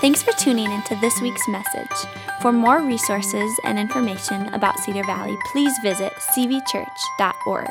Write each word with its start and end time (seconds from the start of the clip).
Thanks 0.00 0.22
for 0.22 0.32
tuning 0.32 0.72
into 0.72 0.96
this 0.96 1.20
week's 1.20 1.46
message. 1.46 2.10
For 2.40 2.52
more 2.52 2.80
resources 2.80 3.52
and 3.64 3.78
information 3.78 4.46
about 4.54 4.78
Cedar 4.78 5.04
Valley, 5.04 5.36
please 5.52 5.74
visit 5.82 6.14
cvchurch.org. 6.14 7.68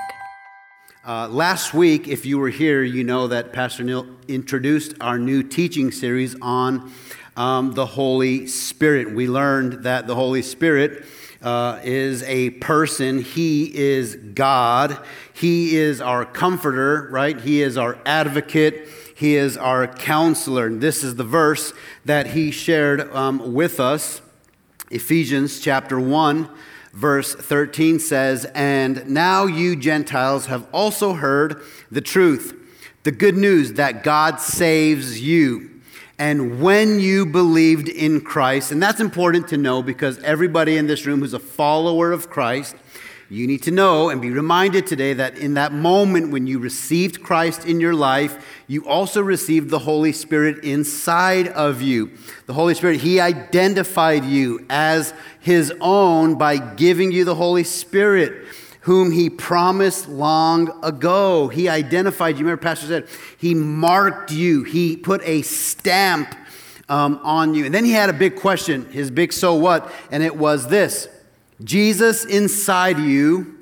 Uh, 1.07 1.27
last 1.27 1.73
week, 1.73 2.07
if 2.07 2.27
you 2.27 2.37
were 2.37 2.49
here, 2.49 2.83
you 2.83 3.03
know 3.03 3.25
that 3.29 3.51
Pastor 3.51 3.83
Neil 3.83 4.05
introduced 4.27 4.93
our 5.01 5.17
new 5.17 5.41
teaching 5.41 5.89
series 5.89 6.39
on 6.39 6.91
um, 7.35 7.73
the 7.73 7.87
Holy 7.87 8.45
Spirit. 8.45 9.11
We 9.11 9.27
learned 9.27 9.85
that 9.85 10.05
the 10.05 10.13
Holy 10.13 10.43
Spirit 10.43 11.05
uh, 11.41 11.79
is 11.83 12.21
a 12.23 12.51
person, 12.51 13.23
He 13.23 13.75
is 13.75 14.15
God, 14.15 14.99
He 15.33 15.77
is 15.77 15.99
our 15.99 16.25
comforter, 16.25 17.09
right? 17.09 17.41
He 17.41 17.63
is 17.63 17.75
our 17.75 17.97
advocate. 18.05 18.87
He 19.19 19.35
is 19.35 19.57
our 19.57 19.85
counselor. 19.85 20.67
And 20.67 20.79
this 20.79 21.03
is 21.03 21.15
the 21.15 21.25
verse 21.25 21.73
that 22.05 22.27
he 22.27 22.51
shared 22.51 23.13
um, 23.13 23.53
with 23.53 23.77
us. 23.77 24.21
Ephesians 24.91 25.59
chapter 25.59 25.99
1, 25.99 26.49
verse 26.93 27.35
13 27.35 27.99
says, 27.99 28.45
And 28.55 29.09
now 29.09 29.45
you 29.45 29.75
Gentiles 29.75 30.45
have 30.45 30.65
also 30.71 31.15
heard 31.15 31.61
the 31.91 31.99
truth, 31.99 32.55
the 33.03 33.11
good 33.11 33.35
news 33.35 33.73
that 33.73 34.05
God 34.05 34.39
saves 34.39 35.21
you. 35.21 35.69
And 36.17 36.61
when 36.61 37.01
you 37.01 37.25
believed 37.25 37.89
in 37.89 38.21
Christ, 38.21 38.71
and 38.71 38.81
that's 38.81 39.01
important 39.01 39.49
to 39.49 39.57
know 39.57 39.83
because 39.83 40.17
everybody 40.19 40.77
in 40.77 40.87
this 40.87 41.05
room 41.05 41.19
who's 41.19 41.33
a 41.33 41.39
follower 41.39 42.13
of 42.13 42.29
Christ, 42.29 42.77
you 43.31 43.45
need 43.45 43.61
to 43.63 43.71
know 43.71 44.09
and 44.09 44.19
be 44.19 44.31
reminded 44.31 44.87
today 44.87 45.13
that 45.13 45.37
in 45.37 45.53
that 45.53 45.71
moment 45.71 46.31
when 46.31 46.47
you 46.47 46.57
received 46.57 47.21
Christ 47.21 47.63
in 47.63 47.79
your 47.79 47.93
life, 47.93 48.43
you 48.65 48.87
also 48.87 49.21
received 49.21 49.69
the 49.69 49.77
Holy 49.77 50.11
Spirit 50.11 50.63
inside 50.63 51.47
of 51.49 51.79
you. 51.79 52.09
The 52.47 52.53
Holy 52.53 52.73
Spirit, 52.73 53.01
He 53.01 53.19
identified 53.19 54.25
you 54.25 54.65
as 54.67 55.13
His 55.39 55.71
own 55.79 56.39
by 56.39 56.57
giving 56.57 57.11
you 57.11 57.23
the 57.23 57.35
Holy 57.35 57.63
Spirit, 57.63 58.47
whom 58.81 59.11
He 59.11 59.29
promised 59.29 60.09
long 60.09 60.83
ago. 60.83 61.49
He 61.49 61.69
identified 61.69 62.39
you. 62.39 62.45
Remember, 62.45 62.63
Pastor 62.63 62.87
said, 62.87 63.07
He 63.37 63.53
marked 63.53 64.31
you, 64.31 64.63
He 64.63 64.97
put 64.97 65.21
a 65.23 65.43
stamp 65.43 66.33
um, 66.87 67.19
on 67.21 67.53
you. 67.53 67.65
And 67.65 67.75
then 67.75 67.85
He 67.85 67.91
had 67.91 68.09
a 68.09 68.13
big 68.13 68.37
question, 68.37 68.89
His 68.91 69.11
big 69.11 69.33
so 69.33 69.53
what, 69.53 69.91
and 70.09 70.23
it 70.23 70.35
was 70.35 70.67
this. 70.67 71.07
Jesus 71.63 72.25
inside 72.25 72.99
you 72.99 73.59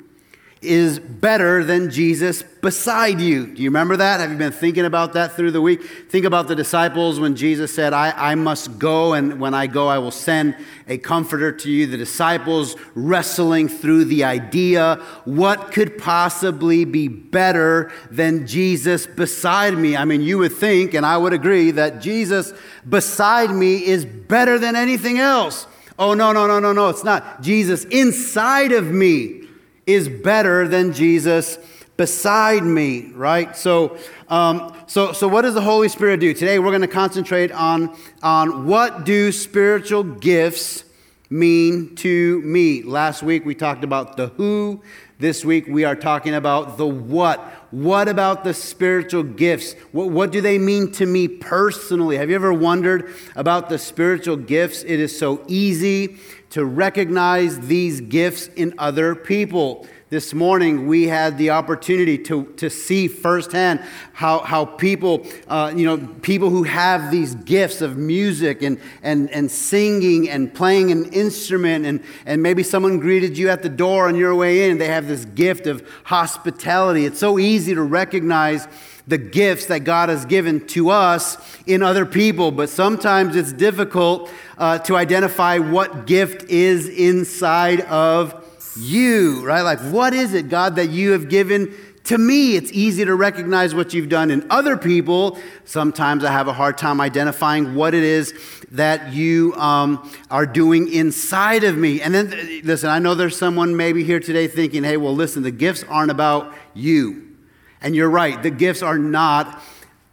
is 0.62 0.98
better 1.00 1.64
than 1.64 1.90
Jesus 1.92 2.42
beside 2.42 3.22
you. 3.22 3.46
Do 3.48 3.62
you 3.62 3.70
remember 3.70 3.98
that? 3.98 4.20
Have 4.20 4.32
you 4.32 4.38
been 4.38 4.52
thinking 4.52 4.86
about 4.86 5.14
that 5.14 5.36
through 5.36 5.52
the 5.52 5.62
week? 5.62 5.84
Think 6.10 6.26
about 6.26 6.48
the 6.48 6.56
disciples 6.56 7.20
when 7.20 7.36
Jesus 7.36 7.74
said, 7.74 7.94
I, 7.94 8.12
I 8.12 8.36
must 8.36 8.80
go, 8.80 9.14
and 9.14 9.40
when 9.40 9.54
I 9.54 9.68
go, 9.68 9.88
I 9.88 10.00
will 10.00 10.12
send 10.12 10.56
a 10.88 10.98
comforter 10.98 11.52
to 11.52 11.70
you. 11.70 11.86
The 11.86 11.98
disciples 11.98 12.76
wrestling 12.96 13.70
through 13.70 14.06
the 14.06 14.24
idea 14.24 14.96
what 15.26 15.72
could 15.72 15.98
possibly 15.98 16.86
be 16.86 17.08
better 17.08 17.92
than 18.10 18.48
Jesus 18.48 19.06
beside 19.06 19.78
me? 19.78 19.96
I 19.96 20.06
mean, 20.06 20.22
you 20.22 20.40
would 20.40 20.54
think, 20.54 20.96
and 20.96 21.06
I 21.06 21.18
would 21.18 21.34
agree, 21.34 21.72
that 21.72 22.02
Jesus 22.02 22.52
beside 22.88 23.52
me 23.52 23.86
is 23.86 24.06
better 24.06 24.58
than 24.58 24.76
anything 24.76 25.20
else. 25.20 25.68
Oh, 26.00 26.14
no, 26.14 26.32
no, 26.32 26.46
no, 26.46 26.60
no, 26.60 26.74
no, 26.74 26.90
it's 26.90 27.04
not. 27.04 27.42
Jesus 27.42 27.84
inside 27.86 28.72
of 28.72 28.92
me 28.92 29.48
is 29.86 30.08
better 30.08 30.68
than 30.68 30.94
Jesus 30.94 31.58
beside 31.96 32.64
me, 32.64 33.12
right? 33.14 33.58
So, 33.58 33.98
um, 34.30 34.76
so, 34.86 35.12
so 35.12 35.28
what 35.28 35.42
does 35.42 35.56
the 35.56 35.62
Holy 35.62 35.90
Spirit 35.90 36.20
do? 36.20 36.34
Today 36.34 36.60
we're 36.60 36.70
going 36.70 36.82
to 36.82 36.88
concentrate 36.88 37.52
on, 37.52 37.96
on 38.22 38.68
what 38.68 39.06
do 39.06 39.32
spiritual 39.32 40.04
gifts 40.04 40.84
mean 41.30 41.96
to 41.96 42.42
me. 42.42 42.84
Last 42.84 43.24
week 43.24 43.46
we 43.46 43.56
talked 43.56 43.84
about 43.84 44.18
the 44.18 44.28
who. 44.28 44.82
This 45.20 45.44
week 45.44 45.66
we 45.68 45.84
are 45.84 45.96
talking 45.96 46.36
about 46.36 46.78
the 46.78 46.86
what. 46.86 47.44
What 47.72 48.08
about 48.08 48.44
the 48.44 48.54
spiritual 48.54 49.24
gifts? 49.24 49.74
What, 49.92 50.10
what 50.10 50.32
do 50.32 50.40
they 50.40 50.58
mean 50.58 50.92
to 50.94 51.06
me 51.06 51.28
personally? 51.28 52.18
Have 52.18 52.30
you 52.30 52.36
ever 52.36 52.54
wondered 52.54 53.14
about 53.36 53.68
the 53.68 53.78
spiritual 53.78 54.38
gifts? 54.38 54.84
It 54.84 55.00
is 55.00 55.18
so 55.18 55.44
easy 55.48 56.18
to 56.52 56.64
recognize 56.64 57.60
these 57.60 58.00
gifts 58.00 58.48
in 58.48 58.74
other 58.78 59.16
people. 59.16 59.86
This 60.10 60.34
morning, 60.34 60.88
we 60.88 61.10
had 61.10 61.38
the 61.38 61.50
opportunity 61.50 62.18
to, 62.20 62.46
to 62.56 62.70
see 62.70 63.10
firsthand 63.10 63.82
how, 64.14 64.40
how 64.40 64.64
people, 64.64 65.28
uh, 65.50 65.74
you 65.76 65.86
know, 65.86 65.98
people 66.22 66.50
who 66.50 66.64
have 66.64 67.12
these 67.12 67.36
gifts 67.36 67.82
of 67.82 67.98
music 67.98 68.62
and, 68.62 68.80
and, 69.04 69.30
and 69.32 69.52
singing 69.52 70.30
and 70.30 70.54
playing 70.54 70.94
an 70.94 71.12
instrument, 71.12 71.86
and, 71.86 72.02
and 72.26 72.42
maybe 72.42 72.64
someone 72.64 73.00
greeted 73.00 73.38
you 73.38 73.50
at 73.50 73.64
the 73.64 73.70
door 73.70 74.08
on 74.08 74.16
your 74.16 74.34
way 74.34 74.70
in, 74.70 74.78
they 74.78 74.88
have 74.88 75.10
this 75.10 75.26
gift 75.26 75.68
of 75.68 75.86
hospitality. 76.06 77.06
It's 77.06 77.20
so 77.20 77.38
easy 77.38 77.76
to 77.76 77.84
recognize 77.84 78.66
the 79.08 79.18
gifts 79.18 79.66
that 79.66 79.82
God 79.82 80.08
has 80.08 80.24
given 80.24 80.66
to 80.68 80.90
us 80.90 81.38
in 81.66 81.84
other 81.84 82.06
people, 82.06 82.52
but 82.52 82.70
sometimes 82.70 83.36
it's 83.36 83.52
difficult 83.52 84.32
uh, 84.58 84.80
to 84.80 84.96
identify 84.96 85.58
what 85.58 86.08
gift 86.08 86.44
is 86.50 86.88
inside 86.88 87.82
of 87.82 88.46
you, 88.78 89.46
right? 89.46 89.62
Like, 89.62 89.80
what 89.80 90.14
is 90.14 90.34
it, 90.34 90.50
God, 90.50 90.76
that 90.76 90.90
you 90.90 91.12
have 91.12 91.30
given 91.30 91.74
to 92.06 92.18
me? 92.18 92.56
It's 92.56 92.72
easy 92.72 93.06
to 93.06 93.16
recognize 93.16 93.76
what 93.76 93.94
you've 93.94 94.10
done 94.10 94.32
in 94.32 94.46
other 94.50 94.78
people. 94.78 95.40
Sometimes 95.66 96.24
I 96.24 96.32
have 96.32 96.48
a 96.48 96.54
hard 96.54 96.78
time 96.78 97.02
identifying 97.02 97.76
what 97.76 97.94
it 97.94 98.04
is 98.04 98.34
that 98.72 99.14
you 99.14 99.54
um, 99.56 100.12
are 100.30 100.46
doing 100.46 100.92
inside 100.92 101.64
of 101.64 101.78
me. 101.78 102.02
And 102.02 102.14
then, 102.14 102.62
listen, 102.64 102.90
I 102.90 103.00
know 103.00 103.16
there's 103.16 103.38
someone 103.38 103.76
maybe 103.76 104.04
here 104.04 104.20
today 104.20 104.48
thinking, 104.48 104.84
hey, 104.84 104.98
well, 104.98 105.16
listen, 105.16 105.44
the 105.44 105.52
gifts 105.52 105.84
aren't 105.90 106.12
about 106.12 106.54
you. 106.74 107.36
And 107.82 107.96
you're 107.96 108.10
right, 108.10 108.42
the 108.42 108.52
gifts 108.52 108.82
are 108.82 108.98
not, 108.98 109.62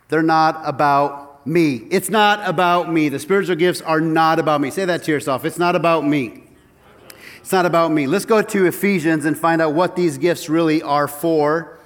they're 0.09 0.23
not 0.23 0.61
about 0.65 1.47
me. 1.47 1.77
It's 1.91 2.11
not 2.11 2.49
about 2.49 2.93
me. 2.93 3.09
The 3.09 3.19
spiritual 3.19 3.57
gifts 3.57 3.81
are 3.81 4.01
not 4.01 4.39
about 4.39 4.61
me. 4.61 4.71
Say 4.71 4.85
that 4.85 5.05
to 5.05 5.13
yourself. 5.13 5.45
It's 5.45 5.59
not 5.59 5.77
about 5.77 6.07
me. 6.07 6.44
It's 7.45 7.53
not 7.53 7.67
about 7.67 7.93
me. 7.93 8.07
Let's 8.07 8.25
go 8.25 8.41
to 8.41 8.65
Ephesians 8.65 9.27
and 9.27 9.37
find 9.37 9.61
out 9.61 9.75
what 9.75 9.97
these 9.97 10.17
gifts 10.17 10.49
really 10.49 10.81
are 10.81 11.07
for. 11.07 11.79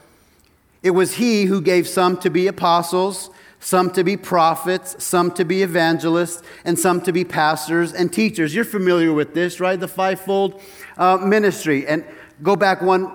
It 0.84 0.92
was 0.92 1.14
He 1.14 1.46
who 1.46 1.60
gave 1.60 1.88
some 1.88 2.16
to 2.18 2.30
be 2.30 2.46
apostles, 2.46 3.28
some 3.58 3.90
to 3.94 4.04
be 4.04 4.16
prophets, 4.16 5.02
some 5.02 5.32
to 5.32 5.44
be 5.44 5.64
evangelists, 5.64 6.44
and 6.64 6.78
some 6.78 7.00
to 7.00 7.12
be 7.12 7.24
pastors 7.24 7.92
and 7.92 8.12
teachers. 8.12 8.54
You're 8.54 8.64
familiar 8.64 9.12
with 9.12 9.34
this, 9.34 9.58
right? 9.58 9.80
The 9.80 9.88
fivefold 9.88 10.62
uh, 10.96 11.16
ministry. 11.16 11.88
And 11.88 12.04
go 12.40 12.54
back 12.54 12.80
one 12.80 13.10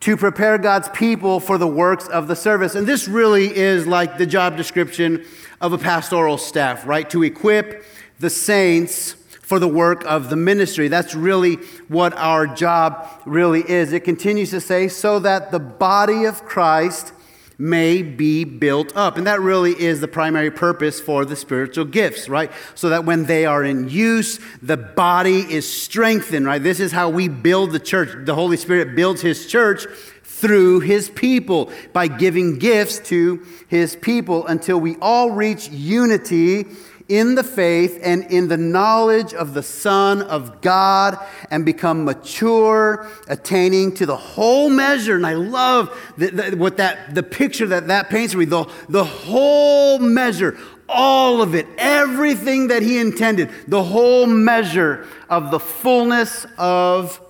to 0.00 0.16
prepare 0.16 0.58
God's 0.58 0.88
people 0.88 1.38
for 1.38 1.58
the 1.58 1.68
works 1.68 2.08
of 2.08 2.26
the 2.26 2.34
service. 2.34 2.74
And 2.74 2.88
this 2.88 3.06
really 3.06 3.56
is 3.56 3.86
like 3.86 4.18
the 4.18 4.26
job 4.26 4.56
description 4.56 5.24
of 5.60 5.72
a 5.72 5.78
pastoral 5.78 6.38
staff, 6.38 6.84
right? 6.84 7.08
To 7.10 7.22
equip 7.22 7.84
the 8.18 8.30
saints 8.30 9.14
for 9.44 9.58
the 9.58 9.68
work 9.68 10.04
of 10.06 10.30
the 10.30 10.36
ministry. 10.36 10.88
That's 10.88 11.14
really 11.14 11.56
what 11.88 12.14
our 12.14 12.46
job 12.46 13.06
really 13.26 13.60
is. 13.60 13.92
It 13.92 14.00
continues 14.00 14.50
to 14.50 14.60
say, 14.60 14.88
so 14.88 15.18
that 15.18 15.50
the 15.50 15.58
body 15.58 16.24
of 16.24 16.44
Christ 16.44 17.12
may 17.58 18.02
be 18.02 18.44
built 18.44 18.96
up. 18.96 19.16
And 19.16 19.26
that 19.26 19.40
really 19.40 19.72
is 19.72 20.00
the 20.00 20.08
primary 20.08 20.50
purpose 20.50 20.98
for 20.98 21.24
the 21.24 21.36
spiritual 21.36 21.84
gifts, 21.84 22.28
right? 22.28 22.50
So 22.74 22.88
that 22.88 23.04
when 23.04 23.26
they 23.26 23.46
are 23.46 23.62
in 23.62 23.88
use, 23.88 24.40
the 24.62 24.76
body 24.76 25.40
is 25.40 25.70
strengthened, 25.70 26.46
right? 26.46 26.62
This 26.62 26.80
is 26.80 26.90
how 26.90 27.10
we 27.10 27.28
build 27.28 27.72
the 27.72 27.78
church. 27.78 28.08
The 28.24 28.34
Holy 28.34 28.56
Spirit 28.56 28.96
builds 28.96 29.20
his 29.20 29.46
church 29.46 29.86
through 30.24 30.80
his 30.80 31.10
people 31.10 31.70
by 31.92 32.08
giving 32.08 32.58
gifts 32.58 32.98
to 32.98 33.46
his 33.68 33.94
people 33.94 34.46
until 34.46 34.80
we 34.80 34.96
all 35.00 35.30
reach 35.30 35.68
unity 35.68 36.66
in 37.08 37.34
the 37.34 37.44
faith 37.44 37.98
and 38.02 38.24
in 38.30 38.48
the 38.48 38.56
knowledge 38.56 39.34
of 39.34 39.52
the 39.52 39.62
Son 39.62 40.22
of 40.22 40.60
God 40.62 41.18
and 41.50 41.64
become 41.64 42.04
mature, 42.04 43.06
attaining 43.28 43.94
to 43.96 44.06
the 44.06 44.16
whole 44.16 44.70
measure. 44.70 45.16
And 45.16 45.26
I 45.26 45.34
love 45.34 45.96
the, 46.16 46.30
the, 46.30 46.56
what 46.56 46.78
that, 46.78 47.14
the 47.14 47.22
picture 47.22 47.66
that 47.66 47.88
that 47.88 48.08
paints 48.08 48.32
for 48.32 48.38
me 48.38 48.46
the, 48.46 48.64
the 48.88 49.04
whole 49.04 49.98
measure, 49.98 50.58
all 50.88 51.42
of 51.42 51.54
it, 51.54 51.66
everything 51.76 52.68
that 52.68 52.82
He 52.82 52.98
intended, 52.98 53.50
the 53.68 53.82
whole 53.82 54.26
measure 54.26 55.06
of 55.28 55.50
the 55.50 55.60
fullness 55.60 56.46
of 56.56 57.20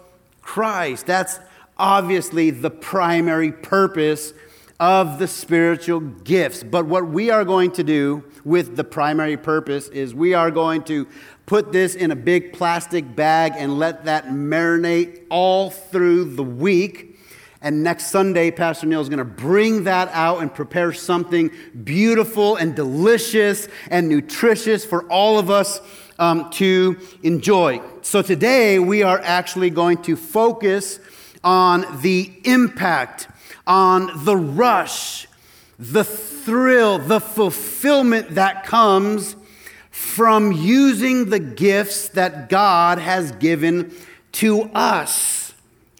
Christ. 0.41 1.07
That's 1.07 1.41
obviously 1.77 2.51
the 2.51 2.71
primary 2.71 3.51
purpose 3.51 4.33
of 4.81 5.19
the 5.19 5.29
spiritual 5.29 6.01
gifts. 6.01 6.63
But 6.63 6.87
what 6.87 7.07
we 7.07 7.31
are 7.31 7.45
going 7.45 7.71
to 7.73 7.85
do 7.85 8.25
with 8.45 8.77
the 8.77 8.85
primary 8.85 9.37
purpose 9.37 9.89
is 9.89 10.15
we 10.15 10.35
are 10.35 10.51
going 10.51 10.83
to 10.85 11.07
put 11.47 11.73
this 11.73 11.95
in 11.95 12.11
a 12.11 12.17
big 12.17 12.53
plastic 12.53 13.15
bag 13.15 13.53
and 13.57 13.79
let 13.79 14.05
that 14.07 14.27
marinate 14.27 15.25
all 15.31 15.71
through 15.71 16.35
the 16.35 16.43
week. 16.43 17.19
And 17.61 17.83
next 17.83 18.09
Sunday, 18.09 18.51
Pastor 18.51 18.87
Neil 18.87 19.01
is 19.01 19.09
going 19.09 19.19
to 19.19 19.25
bring 19.25 19.85
that 19.85 20.11
out 20.13 20.43
and 20.43 20.53
prepare 20.53 20.93
something 20.93 21.51
beautiful 21.83 22.57
and 22.57 22.75
delicious 22.75 23.69
and 23.91 24.09
nutritious 24.09 24.85
for 24.85 25.05
all 25.11 25.39
of 25.39 25.51
us 25.51 25.81
um, 26.19 26.51
to 26.51 26.99
enjoy. 27.23 27.81
So 28.03 28.21
today, 28.21 28.79
we 28.79 29.03
are 29.03 29.19
actually 29.19 29.71
going 29.71 30.03
to 30.03 30.15
focus 30.15 31.01
on 31.43 32.01
the 32.03 32.33
impact, 32.45 33.29
on 33.67 34.25
the 34.25 34.37
rush, 34.37 35.27
the 35.79 36.05
thrill, 36.05 36.99
the 36.99 37.21
fulfillment 37.21 38.35
that 38.35 38.65
comes 38.65 39.37
from 39.91 40.53
using 40.53 41.31
the 41.31 41.39
gifts 41.39 42.09
that 42.11 42.49
God 42.49 42.99
has 42.99 43.33
given 43.33 43.93
to 44.33 44.63
us. 44.75 45.44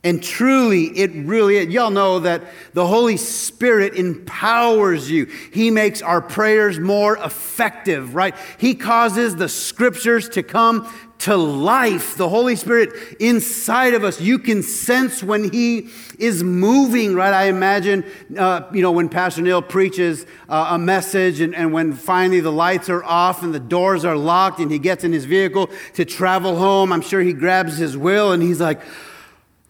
And 0.05 0.23
truly, 0.23 0.85
it 0.99 1.13
really, 1.15 1.57
is. 1.57 1.69
y'all 1.69 1.91
know 1.91 2.21
that 2.21 2.43
the 2.75 2.87
Holy 2.87 3.17
Spirit 3.17 3.95
empowers 3.95 5.11
you. 5.11 5.25
He 5.51 5.71
makes 5.71 6.03
our 6.03 6.21
prayers 6.21 6.79
more 6.79 7.17
effective, 7.17 8.15
right? 8.15 8.37
He 8.59 8.75
causes 8.75 9.35
the 9.35 9.49
scriptures 9.49 10.29
to 10.31 10.43
come 10.43 10.93
to 11.21 11.37
life. 11.39 12.17
The 12.17 12.29
Holy 12.29 12.55
Spirit 12.55 12.91
inside 13.19 13.95
of 13.95 14.05
us, 14.05 14.21
you 14.21 14.39
can 14.39 14.63
sense 14.63 15.23
when 15.23 15.51
He 15.51 15.89
is 16.19 16.45
moving, 16.45 17.15
right? 17.15 17.33
I 17.33 17.45
imagine, 17.45 18.05
uh, 18.37 18.69
you 18.75 18.83
know, 18.83 18.93
when 18.93 19.09
Pastor 19.09 19.41
Neil 19.41 19.63
preaches 19.63 20.27
uh, 20.51 20.67
a 20.73 20.79
message 20.79 21.41
and, 21.41 21.55
and 21.55 21.73
when 21.73 21.95
finally 21.95 22.41
the 22.41 22.53
lights 22.53 22.91
are 22.91 23.03
off 23.05 23.43
and 23.43 23.55
the 23.55 23.61
doors 23.61 24.05
are 24.05 24.19
locked 24.19 24.61
and 24.61 24.71
he 24.71 24.79
gets 24.79 25.03
in 25.03 25.15
his 25.15 25.25
vehicle 25.25 25.71
to 25.95 26.05
travel 26.05 26.57
home, 26.57 26.93
I'm 26.93 27.01
sure 27.01 27.23
he 27.23 27.33
grabs 27.33 27.79
his 27.79 27.97
will 27.97 28.33
and 28.33 28.43
he's 28.43 28.61
like, 28.61 28.83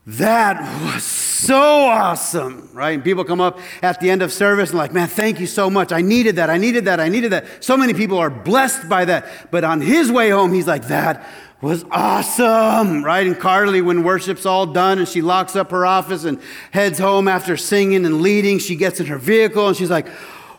that 0.07 0.61
was 0.83 1.03
so 1.03 1.87
awesome, 1.87 2.69
right? 2.75 2.91
And 2.91 3.03
people 3.03 3.25
come 3.25 3.41
up 3.41 3.59
at 3.83 4.01
the 4.01 4.11
end 4.11 4.21
of 4.21 4.33
service 4.33 4.71
and 4.71 4.79
like, 4.79 4.93
man, 4.93 5.09
thank 5.09 5.41
you 5.41 5.47
so 5.47 5.71
much. 5.71 5.93
I 5.93 6.03
needed 6.03 6.37
that. 6.37 6.51
I 6.51 6.59
needed 6.59 6.85
that. 6.85 7.01
I 7.01 7.09
needed 7.09 7.33
that. 7.33 7.65
So 7.65 7.77
many 7.77 7.95
people 7.95 8.19
are 8.19 8.29
blessed 8.29 8.89
by 8.89 9.07
that. 9.07 9.51
But 9.51 9.65
on 9.65 9.81
his 9.81 10.13
way 10.13 10.29
home, 10.29 10.53
he's 10.53 10.67
like, 10.67 10.89
that 10.89 11.27
was 11.63 11.87
awesome, 11.91 13.03
right? 13.03 13.27
And 13.27 13.39
Carly, 13.39 13.81
when 13.81 14.05
worship's 14.05 14.45
all 14.45 14.67
done 14.67 14.99
and 14.99 15.09
she 15.09 15.23
locks 15.23 15.57
up 15.57 15.71
her 15.71 15.87
office 15.87 16.25
and 16.25 16.39
heads 16.71 16.99
home 16.99 17.27
after 17.27 17.57
singing 17.57 18.05
and 18.05 18.21
leading, 18.21 18.59
she 18.59 18.77
gets 18.77 19.01
in 19.01 19.07
her 19.07 19.17
vehicle 19.17 19.69
and 19.69 19.77
she's 19.77 19.91
like, 19.91 20.07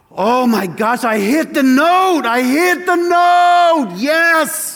oh 0.09 0.47
my 0.47 0.65
gosh, 0.65 1.03
I 1.03 1.19
hit 1.19 1.53
the 1.53 1.61
note. 1.61 2.23
I 2.25 2.41
hit 2.41 2.87
the 2.87 2.95
note. 2.95 3.97
Yes 3.97 4.74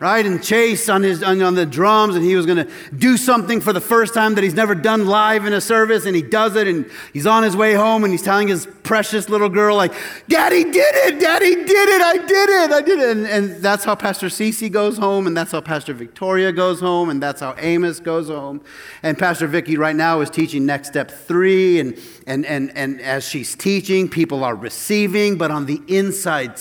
right? 0.00 0.24
And 0.24 0.42
Chase 0.42 0.88
on, 0.88 1.02
his, 1.02 1.22
on, 1.22 1.42
on 1.42 1.54
the 1.54 1.66
drums, 1.66 2.14
and 2.14 2.24
he 2.24 2.36
was 2.36 2.46
going 2.46 2.64
to 2.64 2.70
do 2.96 3.16
something 3.16 3.60
for 3.60 3.72
the 3.72 3.80
first 3.80 4.14
time 4.14 4.36
that 4.36 4.44
he's 4.44 4.54
never 4.54 4.74
done 4.74 5.06
live 5.06 5.44
in 5.44 5.52
a 5.52 5.60
service, 5.60 6.06
and 6.06 6.14
he 6.14 6.22
does 6.22 6.54
it, 6.54 6.68
and 6.68 6.88
he's 7.12 7.26
on 7.26 7.42
his 7.42 7.56
way 7.56 7.74
home, 7.74 8.04
and 8.04 8.12
he's 8.12 8.22
telling 8.22 8.46
his 8.46 8.68
precious 8.84 9.28
little 9.28 9.48
girl, 9.48 9.76
like, 9.76 9.92
Daddy 10.28 10.62
did 10.62 10.74
it, 10.74 11.20
Daddy 11.20 11.54
did 11.56 11.88
it, 11.88 12.00
I 12.00 12.16
did 12.16 12.48
it, 12.48 12.70
I 12.70 12.80
did 12.80 12.98
it. 13.00 13.16
And, 13.16 13.26
and 13.26 13.62
that's 13.62 13.84
how 13.84 13.96
Pastor 13.96 14.28
Cece 14.28 14.70
goes 14.70 14.98
home, 14.98 15.26
and 15.26 15.36
that's 15.36 15.50
how 15.50 15.60
Pastor 15.60 15.94
Victoria 15.94 16.52
goes 16.52 16.78
home, 16.78 17.10
and 17.10 17.20
that's 17.20 17.40
how 17.40 17.56
Amos 17.58 17.98
goes 17.98 18.28
home. 18.28 18.60
And 19.02 19.18
Pastor 19.18 19.48
Vicky 19.48 19.76
right 19.76 19.96
now 19.96 20.20
is 20.20 20.30
teaching 20.30 20.64
Next 20.64 20.88
Step 20.88 21.10
3, 21.10 21.80
and, 21.80 21.98
and, 22.26 22.46
and, 22.46 22.76
and 22.76 23.00
as 23.00 23.28
she's 23.28 23.56
teaching, 23.56 24.08
people 24.08 24.44
are 24.44 24.54
receiving, 24.54 25.36
but 25.36 25.50
on 25.50 25.66
the 25.66 25.82
inside, 25.88 26.54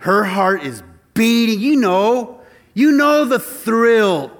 her 0.00 0.22
heart 0.22 0.62
is 0.62 0.84
beating. 1.14 1.58
You 1.58 1.76
know, 1.76 2.37
you 2.78 2.92
know 2.92 3.24
the 3.24 3.40
thrill. 3.40 4.37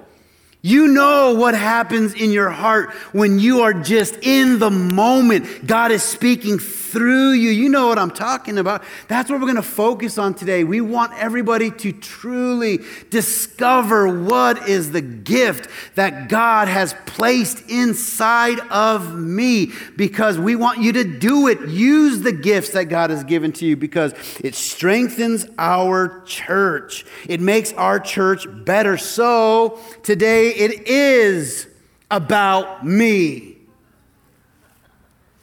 You 0.61 0.89
know 0.89 1.35
what 1.35 1.53
happens 1.53 2.13
in 2.13 2.31
your 2.31 2.49
heart 2.49 2.91
when 3.13 3.39
you 3.39 3.61
are 3.61 3.73
just 3.73 4.17
in 4.21 4.59
the 4.59 4.69
moment. 4.69 5.65
God 5.65 5.91
is 5.91 6.03
speaking 6.03 6.59
through 6.59 7.31
you. 7.31 7.49
You 7.49 7.69
know 7.69 7.87
what 7.87 7.97
I'm 7.97 8.11
talking 8.11 8.57
about. 8.57 8.83
That's 9.07 9.29
what 9.29 9.39
we're 9.39 9.45
going 9.45 9.55
to 9.55 9.61
focus 9.61 10.17
on 10.17 10.33
today. 10.33 10.65
We 10.65 10.81
want 10.81 11.13
everybody 11.17 11.71
to 11.71 11.93
truly 11.93 12.79
discover 13.09 14.21
what 14.21 14.67
is 14.67 14.91
the 14.91 15.01
gift 15.01 15.69
that 15.95 16.27
God 16.27 16.67
has 16.67 16.93
placed 17.05 17.69
inside 17.69 18.59
of 18.69 19.17
me 19.17 19.71
because 19.95 20.37
we 20.37 20.57
want 20.57 20.79
you 20.79 20.91
to 20.93 21.05
do 21.05 21.47
it. 21.47 21.69
Use 21.69 22.21
the 22.21 22.33
gifts 22.33 22.71
that 22.71 22.85
God 22.85 23.11
has 23.11 23.23
given 23.23 23.53
to 23.53 23.65
you 23.65 23.77
because 23.77 24.13
it 24.43 24.55
strengthens 24.55 25.45
our 25.57 26.21
church, 26.25 27.05
it 27.29 27.39
makes 27.39 27.71
our 27.73 27.97
church 27.99 28.45
better. 28.65 28.97
So 28.97 29.79
today 30.03 30.48
it 30.49 30.87
is 30.87 31.67
about 32.11 32.85
me. 32.85 33.57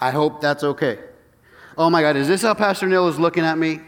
I 0.00 0.10
hope 0.10 0.40
that's 0.40 0.62
okay. 0.62 0.98
Oh 1.78 1.90
my 1.90 2.02
God, 2.02 2.16
is 2.16 2.28
this 2.28 2.42
how 2.42 2.54
Pastor 2.54 2.86
Neil 2.86 3.08
is 3.08 3.18
looking 3.18 3.44
at 3.44 3.58
me? 3.58 3.80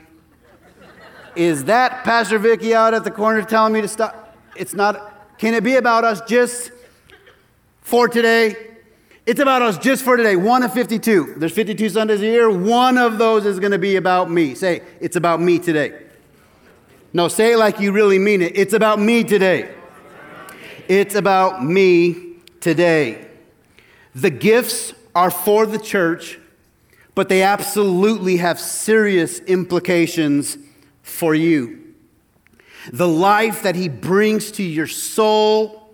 Is 1.37 1.65
that 1.65 2.05
Pastor 2.05 2.39
Vicky 2.39 2.75
out 2.75 2.95
at 2.95 3.05
the 3.05 3.11
corner 3.11 3.43
telling 3.43 3.73
me 3.73 3.81
to 3.81 3.89
stop? 3.89 4.37
It's 4.57 4.75
not. 4.75 5.39
Can 5.39 5.55
it 5.55 5.63
be 5.63 5.77
about 5.77 6.05
us 6.05 6.21
just 6.23 6.73
for 7.81 8.09
today? 8.09 8.57
It's 9.25 9.41
about 9.41 9.63
us 9.63 9.79
just 9.79 10.03
for 10.03 10.17
today. 10.17 10.37
One 10.37 10.63
of 10.63 10.73
52. 10.73 11.35
There's 11.37 11.53
52 11.53 11.91
Sundays 11.91 12.23
a 12.23 12.25
year. 12.25 12.51
One 12.51 12.99
of 12.99 13.19
those 13.19 13.47
is 13.47 13.61
going 13.61 13.73
to 13.73 13.79
be 13.79 13.97
about 13.97 14.31
me. 14.31 14.55
Say, 14.55 14.83
it's 15.01 15.17
about 15.17 15.41
me 15.41 15.59
today. 15.59 16.03
No, 17.13 17.29
say 17.29 17.53
it 17.53 17.59
like 17.59 17.79
you 17.79 17.93
really 17.93 18.19
mean 18.19 18.43
it. 18.43 18.57
It's 18.57 18.73
about 18.73 18.99
me 18.99 19.25
today. 19.25 19.75
It's 20.89 21.15
about 21.15 21.65
me 21.65 22.35
today. 22.61 23.27
The 24.15 24.31
gifts 24.31 24.95
are 25.15 25.31
for 25.31 25.67
the 25.67 25.79
church 25.79 26.39
but 27.19 27.29
they 27.29 27.43
absolutely 27.43 28.37
have 28.37 28.61
serious 28.61 29.41
implications 29.41 30.57
for 31.03 31.35
you. 31.35 31.95
The 32.93 33.09
life 33.09 33.65
that 33.65 33.75
He 33.75 33.89
brings 33.89 34.53
to 34.53 34.63
your 34.63 34.87
soul 34.87 35.91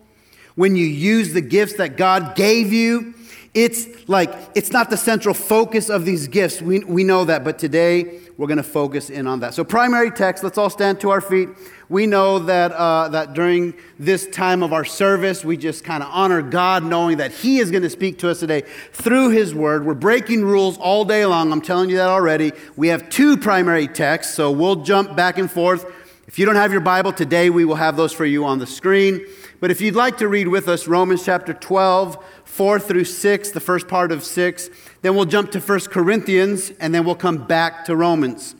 when 0.54 0.76
you 0.76 0.84
use 0.84 1.32
the 1.32 1.40
gifts 1.40 1.78
that 1.78 1.96
God 1.96 2.36
gave 2.36 2.74
you, 2.74 3.14
it's 3.54 4.06
like, 4.06 4.34
it's 4.54 4.70
not 4.70 4.90
the 4.90 4.98
central 4.98 5.34
focus 5.34 5.88
of 5.88 6.04
these 6.04 6.28
gifts. 6.28 6.60
We, 6.60 6.80
we 6.80 7.04
know 7.04 7.24
that, 7.24 7.42
but 7.42 7.58
today 7.58 8.20
we're 8.36 8.48
going 8.48 8.56
to 8.56 8.62
focus 8.62 9.10
in 9.10 9.26
on 9.26 9.40
that. 9.40 9.54
So, 9.54 9.62
primary 9.62 10.10
text, 10.10 10.42
let's 10.42 10.58
all 10.58 10.70
stand 10.70 11.00
to 11.00 11.10
our 11.10 11.20
feet. 11.20 11.50
We 11.88 12.06
know 12.06 12.40
that, 12.40 12.72
uh, 12.72 13.08
that 13.08 13.34
during 13.34 13.74
this 13.98 14.26
time 14.26 14.62
of 14.62 14.72
our 14.72 14.84
service, 14.84 15.44
we 15.44 15.56
just 15.56 15.84
kind 15.84 16.02
of 16.02 16.08
honor 16.12 16.42
God, 16.42 16.82
knowing 16.82 17.18
that 17.18 17.30
He 17.30 17.58
is 17.58 17.70
going 17.70 17.82
to 17.84 17.90
speak 17.90 18.18
to 18.20 18.30
us 18.30 18.40
today 18.40 18.62
through 18.92 19.30
His 19.30 19.54
Word. 19.54 19.86
We're 19.86 19.94
breaking 19.94 20.44
rules 20.44 20.76
all 20.78 21.04
day 21.04 21.24
long. 21.26 21.52
I'm 21.52 21.60
telling 21.60 21.90
you 21.90 21.96
that 21.96 22.08
already. 22.08 22.52
We 22.76 22.88
have 22.88 23.08
two 23.08 23.36
primary 23.36 23.86
texts, 23.86 24.34
so 24.34 24.50
we'll 24.50 24.76
jump 24.76 25.14
back 25.14 25.38
and 25.38 25.50
forth. 25.50 25.86
If 26.26 26.38
you 26.38 26.46
don't 26.46 26.56
have 26.56 26.72
your 26.72 26.80
Bible 26.80 27.12
today, 27.12 27.50
we 27.50 27.64
will 27.64 27.76
have 27.76 27.96
those 27.96 28.12
for 28.12 28.24
you 28.24 28.44
on 28.44 28.58
the 28.58 28.66
screen. 28.66 29.24
But 29.64 29.70
if 29.70 29.80
you'd 29.80 29.94
like 29.94 30.18
to 30.18 30.28
read 30.28 30.48
with 30.48 30.68
us 30.68 30.86
Romans 30.86 31.24
chapter 31.24 31.54
12, 31.54 32.22
4 32.44 32.78
through 32.78 33.04
6, 33.04 33.50
the 33.52 33.60
first 33.60 33.88
part 33.88 34.12
of 34.12 34.22
6, 34.22 34.68
then 35.00 35.16
we'll 35.16 35.24
jump 35.24 35.52
to 35.52 35.58
1 35.58 35.80
Corinthians, 35.88 36.70
and 36.80 36.94
then 36.94 37.06
we'll 37.06 37.14
come 37.14 37.46
back 37.46 37.86
to 37.86 37.96
Romans. 37.96 38.54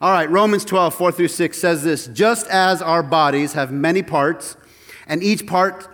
All 0.00 0.12
right, 0.12 0.30
Romans 0.30 0.64
12, 0.64 0.94
4 0.94 1.10
through 1.10 1.26
6 1.26 1.58
says 1.58 1.82
this 1.82 2.06
Just 2.06 2.46
as 2.46 2.80
our 2.80 3.02
bodies 3.02 3.54
have 3.54 3.72
many 3.72 4.00
parts, 4.00 4.56
and 5.08 5.24
each 5.24 5.44
part 5.44 5.88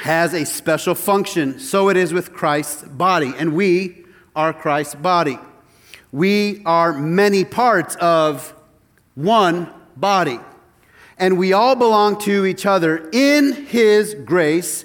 has 0.00 0.34
a 0.34 0.44
special 0.44 0.94
function, 0.94 1.58
so 1.58 1.88
it 1.88 1.96
is 1.96 2.12
with 2.12 2.34
Christ's 2.34 2.82
body, 2.82 3.32
and 3.34 3.54
we 3.54 4.04
are 4.36 4.52
Christ's 4.52 4.96
body. 4.96 5.38
We 6.12 6.60
are 6.66 6.92
many 6.92 7.46
parts 7.46 7.96
of 7.96 8.52
one 9.14 9.72
body, 9.96 10.38
and 11.18 11.38
we 11.38 11.52
all 11.52 11.76
belong 11.76 12.18
to 12.20 12.44
each 12.44 12.66
other. 12.66 13.08
In 13.12 13.66
His 13.66 14.14
grace, 14.14 14.84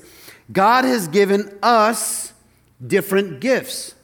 God 0.52 0.86
has 0.86 1.08
given 1.08 1.58
us 1.62 2.34
different 2.86 3.40
gifts 3.40 3.96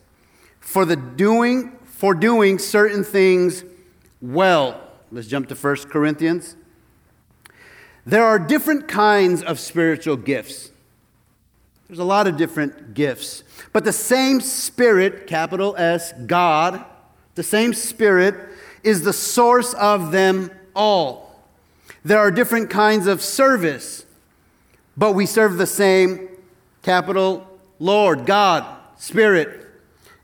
for 0.59 0.85
the 0.85 0.95
doing 0.95 1.71
for 1.85 2.13
doing 2.13 2.59
certain 2.59 3.03
things 3.03 3.63
well. 4.21 4.81
Let's 5.11 5.27
jump 5.27 5.47
to 5.47 5.55
1 5.55 5.75
Corinthians. 5.89 6.57
There 8.05 8.23
are 8.23 8.37
different 8.37 8.87
kinds 8.87 9.41
of 9.41 9.59
spiritual 9.59 10.17
gifts. 10.17 10.71
There's 11.87 11.99
a 11.99 12.03
lot 12.03 12.27
of 12.27 12.35
different 12.35 12.93
gifts. 12.93 13.43
But 13.71 13.85
the 13.85 13.93
same 13.93 14.41
Spirit, 14.41 15.25
capital 15.25 15.75
S, 15.77 16.13
God, 16.25 16.83
the 17.35 17.43
same 17.43 17.73
Spirit 17.73 18.35
is 18.83 19.03
the 19.03 19.13
source 19.13 19.73
of 19.75 20.11
them 20.11 20.51
all. 20.75 21.24
There 22.05 22.19
are 22.19 22.29
different 22.29 22.69
kinds 22.69 23.07
of 23.07 23.19
service, 23.23 24.05
but 24.95 25.13
we 25.13 25.25
serve 25.25 25.57
the 25.57 25.65
same 25.65 26.29
capital 26.83 27.47
Lord, 27.79 28.27
God, 28.27 28.63
Spirit. 28.97 29.65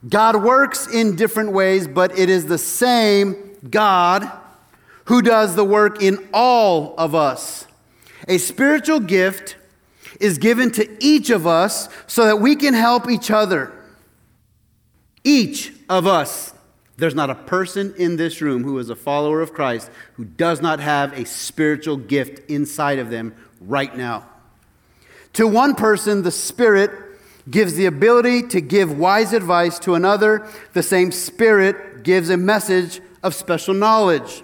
God 0.08 0.44
works 0.44 0.88
in 0.88 1.16
different 1.16 1.54
ways, 1.54 1.88
but 1.88 2.18
it 2.18 2.30
is 2.30 2.46
the 2.46 2.60
same 2.60 3.58
God 3.68 4.32
who 5.06 5.24
does 5.24 5.56
the 5.56 5.64
work 5.64 6.04
in 6.04 6.30
all 6.32 6.94
of 7.00 7.16
us. 7.16 7.66
A 8.28 8.38
spiritual 8.38 9.00
gift 9.00 9.58
is 10.20 10.38
given 10.38 10.70
to 10.74 10.88
each 11.04 11.32
of 11.32 11.48
us 11.48 11.90
so 12.06 12.26
that 12.26 12.40
we 12.40 12.56
can 12.56 12.76
help 12.76 13.10
each 13.10 13.32
other. 13.32 13.74
Each 15.24 15.74
of 15.90 16.06
us, 16.06 16.54
there's 17.02 17.16
not 17.16 17.32
a 17.32 17.36
person 17.36 17.96
in 17.98 18.16
this 18.16 18.42
room 18.42 18.64
who 18.64 18.78
is 18.78 18.92
a 18.92 18.96
follower 18.96 19.42
of 19.42 19.54
Christ 19.54 19.90
who 20.14 20.24
does 20.24 20.62
not 20.62 20.80
have 20.80 21.14
a 21.14 21.26
spiritual 21.26 21.98
gift 21.98 22.48
inside 22.48 23.00
of 23.00 23.10
them 23.10 23.34
right 23.60 23.98
now. 23.98 24.30
To 25.34 25.48
one 25.48 25.74
person, 25.74 26.22
the 26.22 26.30
Spirit 26.30 26.92
gives 27.50 27.74
the 27.74 27.88
ability 27.88 28.44
to 28.50 28.62
give 28.62 29.00
wise 29.00 29.34
advice. 29.34 29.80
To 29.80 29.96
another, 29.96 30.48
the 30.74 30.84
same 30.84 31.12
Spirit 31.12 32.04
gives 32.04 32.30
a 32.30 32.38
message 32.38 33.02
of 33.24 33.34
special 33.34 33.74
knowledge. 33.74 34.44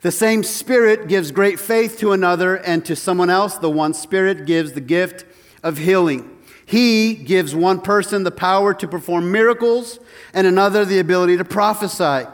The 0.00 0.10
same 0.10 0.42
Spirit 0.42 1.06
gives 1.06 1.30
great 1.30 1.60
faith 1.60 2.00
to 2.00 2.10
another, 2.10 2.56
and 2.56 2.84
to 2.84 2.96
someone 2.96 3.30
else, 3.30 3.58
the 3.58 3.70
one 3.70 3.94
Spirit 3.94 4.44
gives 4.44 4.72
the 4.72 4.80
gift 4.80 5.24
of 5.62 5.78
healing. 5.78 6.31
He 6.72 7.12
gives 7.12 7.54
one 7.54 7.82
person 7.82 8.24
the 8.24 8.30
power 8.30 8.72
to 8.72 8.88
perform 8.88 9.30
miracles, 9.30 9.98
and 10.32 10.46
another 10.46 10.86
the 10.86 11.00
ability 11.00 11.36
to 11.36 11.44
prophesy. 11.44 12.26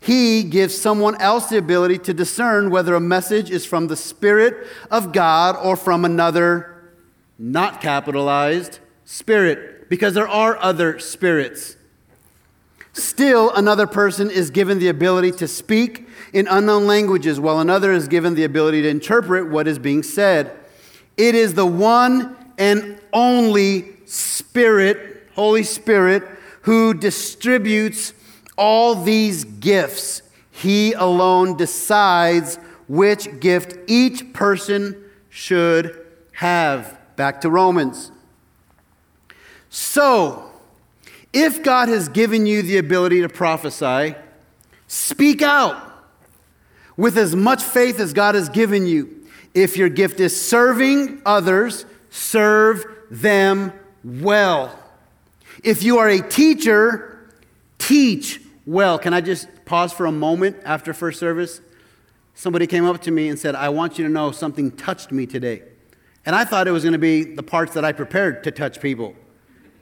He 0.00 0.42
gives 0.42 0.76
someone 0.76 1.14
else 1.20 1.46
the 1.46 1.58
ability 1.58 1.98
to 1.98 2.12
discern 2.12 2.70
whether 2.70 2.96
a 2.96 3.00
message 3.00 3.52
is 3.52 3.64
from 3.64 3.86
the 3.86 3.94
Spirit 3.94 4.66
of 4.90 5.12
God 5.12 5.54
or 5.62 5.76
from 5.76 6.04
another, 6.04 6.90
not 7.38 7.80
capitalized, 7.80 8.80
spirit, 9.04 9.88
because 9.88 10.14
there 10.14 10.26
are 10.26 10.56
other 10.56 10.98
spirits. 10.98 11.76
Still, 12.94 13.52
another 13.54 13.86
person 13.86 14.28
is 14.28 14.50
given 14.50 14.80
the 14.80 14.88
ability 14.88 15.30
to 15.30 15.46
speak 15.46 16.08
in 16.32 16.48
unknown 16.48 16.88
languages, 16.88 17.38
while 17.38 17.60
another 17.60 17.92
is 17.92 18.08
given 18.08 18.34
the 18.34 18.42
ability 18.42 18.82
to 18.82 18.88
interpret 18.88 19.48
what 19.48 19.68
is 19.68 19.78
being 19.78 20.02
said. 20.02 20.50
It 21.16 21.36
is 21.36 21.54
the 21.54 21.64
one 21.64 22.36
and 22.58 22.98
only 23.14 23.86
Spirit, 24.04 25.28
Holy 25.34 25.62
Spirit, 25.62 26.24
who 26.62 26.92
distributes 26.92 28.12
all 28.56 28.94
these 28.94 29.44
gifts. 29.44 30.22
He 30.50 30.92
alone 30.92 31.56
decides 31.56 32.56
which 32.88 33.40
gift 33.40 33.78
each 33.86 34.32
person 34.32 35.02
should 35.30 36.04
have. 36.32 36.98
Back 37.16 37.40
to 37.42 37.50
Romans. 37.50 38.10
So, 39.70 40.50
if 41.32 41.62
God 41.62 41.88
has 41.88 42.08
given 42.08 42.46
you 42.46 42.62
the 42.62 42.78
ability 42.78 43.20
to 43.22 43.28
prophesy, 43.28 44.14
speak 44.86 45.42
out 45.42 45.76
with 46.96 47.18
as 47.18 47.34
much 47.34 47.62
faith 47.62 47.98
as 47.98 48.12
God 48.12 48.34
has 48.34 48.48
given 48.48 48.86
you. 48.86 49.26
If 49.52 49.76
your 49.76 49.88
gift 49.88 50.20
is 50.20 50.40
serving 50.40 51.22
others, 51.26 51.86
serve 52.14 52.86
them 53.10 53.72
well. 54.04 54.78
If 55.64 55.82
you 55.82 55.98
are 55.98 56.08
a 56.08 56.20
teacher, 56.20 57.28
teach 57.78 58.40
well. 58.64 59.00
Can 59.00 59.12
I 59.12 59.20
just 59.20 59.48
pause 59.64 59.92
for 59.92 60.06
a 60.06 60.12
moment 60.12 60.58
after 60.64 60.94
first 60.94 61.18
service? 61.18 61.60
Somebody 62.34 62.68
came 62.68 62.84
up 62.84 63.00
to 63.02 63.10
me 63.10 63.28
and 63.28 63.38
said, 63.38 63.56
I 63.56 63.68
want 63.68 63.98
you 63.98 64.04
to 64.04 64.10
know 64.10 64.30
something 64.30 64.70
touched 64.70 65.10
me 65.10 65.26
today. 65.26 65.62
And 66.24 66.36
I 66.36 66.44
thought 66.44 66.68
it 66.68 66.70
was 66.70 66.84
going 66.84 66.92
to 66.92 66.98
be 66.98 67.24
the 67.24 67.42
parts 67.42 67.74
that 67.74 67.84
I 67.84 67.90
prepared 67.90 68.44
to 68.44 68.52
touch 68.52 68.80
people. 68.80 69.16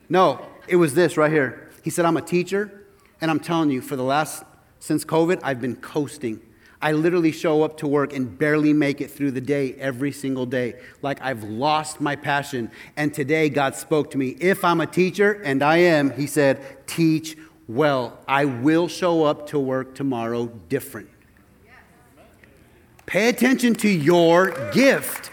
No, 0.09 0.45
it 0.67 0.77
was 0.77 0.95
this 0.95 1.19
right 1.19 1.31
here. 1.31 1.71
He 1.83 1.91
said, 1.91 2.07
I'm 2.07 2.17
a 2.17 2.23
teacher, 2.23 2.87
and 3.21 3.31
I'm 3.31 3.41
telling 3.41 3.71
you, 3.71 3.83
for 3.83 3.97
the 3.97 4.05
last, 4.05 4.43
since 4.79 5.05
COVID, 5.05 5.41
I've 5.43 5.61
been 5.61 5.77
coasting. 5.77 6.41
I 6.83 6.93
literally 6.93 7.31
show 7.31 7.63
up 7.63 7.77
to 7.79 7.87
work 7.87 8.13
and 8.13 8.37
barely 8.37 8.73
make 8.73 9.01
it 9.01 9.09
through 9.09 9.31
the 9.31 9.41
day 9.41 9.75
every 9.75 10.11
single 10.11 10.47
day. 10.47 10.75
Like 11.01 11.23
I've 11.23 11.45
lost 11.45 12.01
my 12.01 12.17
passion. 12.17 12.73
And 12.97 13.15
today 13.15 13.49
God 13.49 13.77
spoke 13.77 14.11
to 14.11 14.19
me. 14.19 14.37
If 14.41 14.65
I'm 14.65 14.81
a 14.81 14.87
teacher, 14.87 15.41
and 15.45 15.63
I 15.63 15.77
am, 15.77 16.11
He 16.11 16.27
said, 16.27 16.87
teach 16.89 17.37
well. 17.69 18.19
I 18.27 18.47
will 18.47 18.89
show 18.89 19.25
up 19.25 19.47
to 19.49 19.61
work 19.61 19.95
tomorrow 19.95 20.47
different. 20.69 21.09
Pay 23.07 23.29
attention 23.29 23.75
to 23.77 23.89
your 23.89 24.51
gift. 24.73 25.31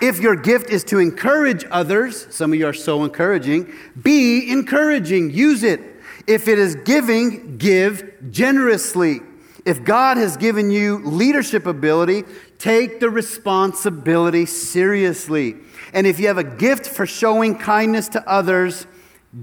If 0.00 0.18
your 0.18 0.34
gift 0.34 0.70
is 0.70 0.82
to 0.84 0.98
encourage 0.98 1.64
others, 1.70 2.26
some 2.34 2.52
of 2.52 2.58
you 2.58 2.66
are 2.66 2.72
so 2.72 3.04
encouraging, 3.04 3.72
be 4.02 4.50
encouraging, 4.50 5.30
use 5.30 5.62
it. 5.62 5.80
If 6.26 6.48
it 6.48 6.58
is 6.58 6.74
giving, 6.74 7.56
give 7.56 8.12
generously. 8.32 9.20
If 9.64 9.84
God 9.84 10.16
has 10.16 10.36
given 10.36 10.70
you 10.70 10.98
leadership 10.98 11.66
ability, 11.66 12.24
take 12.58 13.00
the 13.00 13.10
responsibility 13.10 14.46
seriously. 14.46 15.56
And 15.92 16.06
if 16.06 16.18
you 16.18 16.26
have 16.26 16.38
a 16.38 16.44
gift 16.44 16.86
for 16.86 17.06
showing 17.06 17.56
kindness 17.56 18.08
to 18.08 18.28
others, 18.28 18.86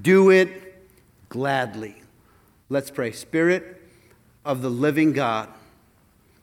do 0.01 0.29
it 0.29 0.85
gladly. 1.29 2.01
Let's 2.69 2.91
pray. 2.91 3.11
Spirit 3.11 3.81
of 4.43 4.61
the 4.61 4.69
living 4.69 5.13
God, 5.13 5.49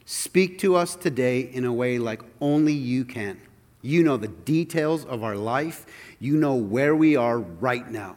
speak 0.05 0.59
to 0.61 0.75
us 0.75 0.97
today 0.97 1.41
in 1.41 1.65
a 1.65 1.73
way 1.73 1.99
like 1.99 2.23
only 2.41 2.73
you 2.73 3.05
can. 3.05 3.41
You 3.83 4.03
know 4.03 4.17
the 4.17 4.29
details 4.29 5.05
of 5.05 5.23
our 5.23 5.37
life. 5.37 5.87
You 6.19 6.37
know 6.37 6.55
where 6.55 6.97
we 6.97 7.15
are 7.15 7.39
right 7.39 7.89
now. 7.89 8.17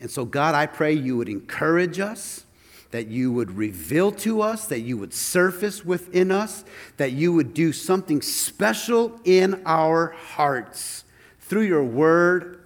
And 0.00 0.10
so, 0.10 0.24
God, 0.24 0.54
I 0.54 0.66
pray 0.66 0.92
you 0.92 1.16
would 1.16 1.28
encourage 1.28 1.98
us, 1.98 2.44
that 2.90 3.08
you 3.08 3.30
would 3.32 3.56
reveal 3.56 4.10
to 4.12 4.40
us, 4.40 4.66
that 4.66 4.80
you 4.80 4.96
would 4.96 5.12
surface 5.12 5.84
within 5.84 6.30
us, 6.30 6.64
that 6.96 7.12
you 7.12 7.32
would 7.32 7.52
do 7.52 7.72
something 7.72 8.22
special 8.22 9.20
in 9.24 9.62
our 9.66 10.08
hearts 10.08 11.04
through 11.40 11.62
your 11.62 11.84
word. 11.84 12.60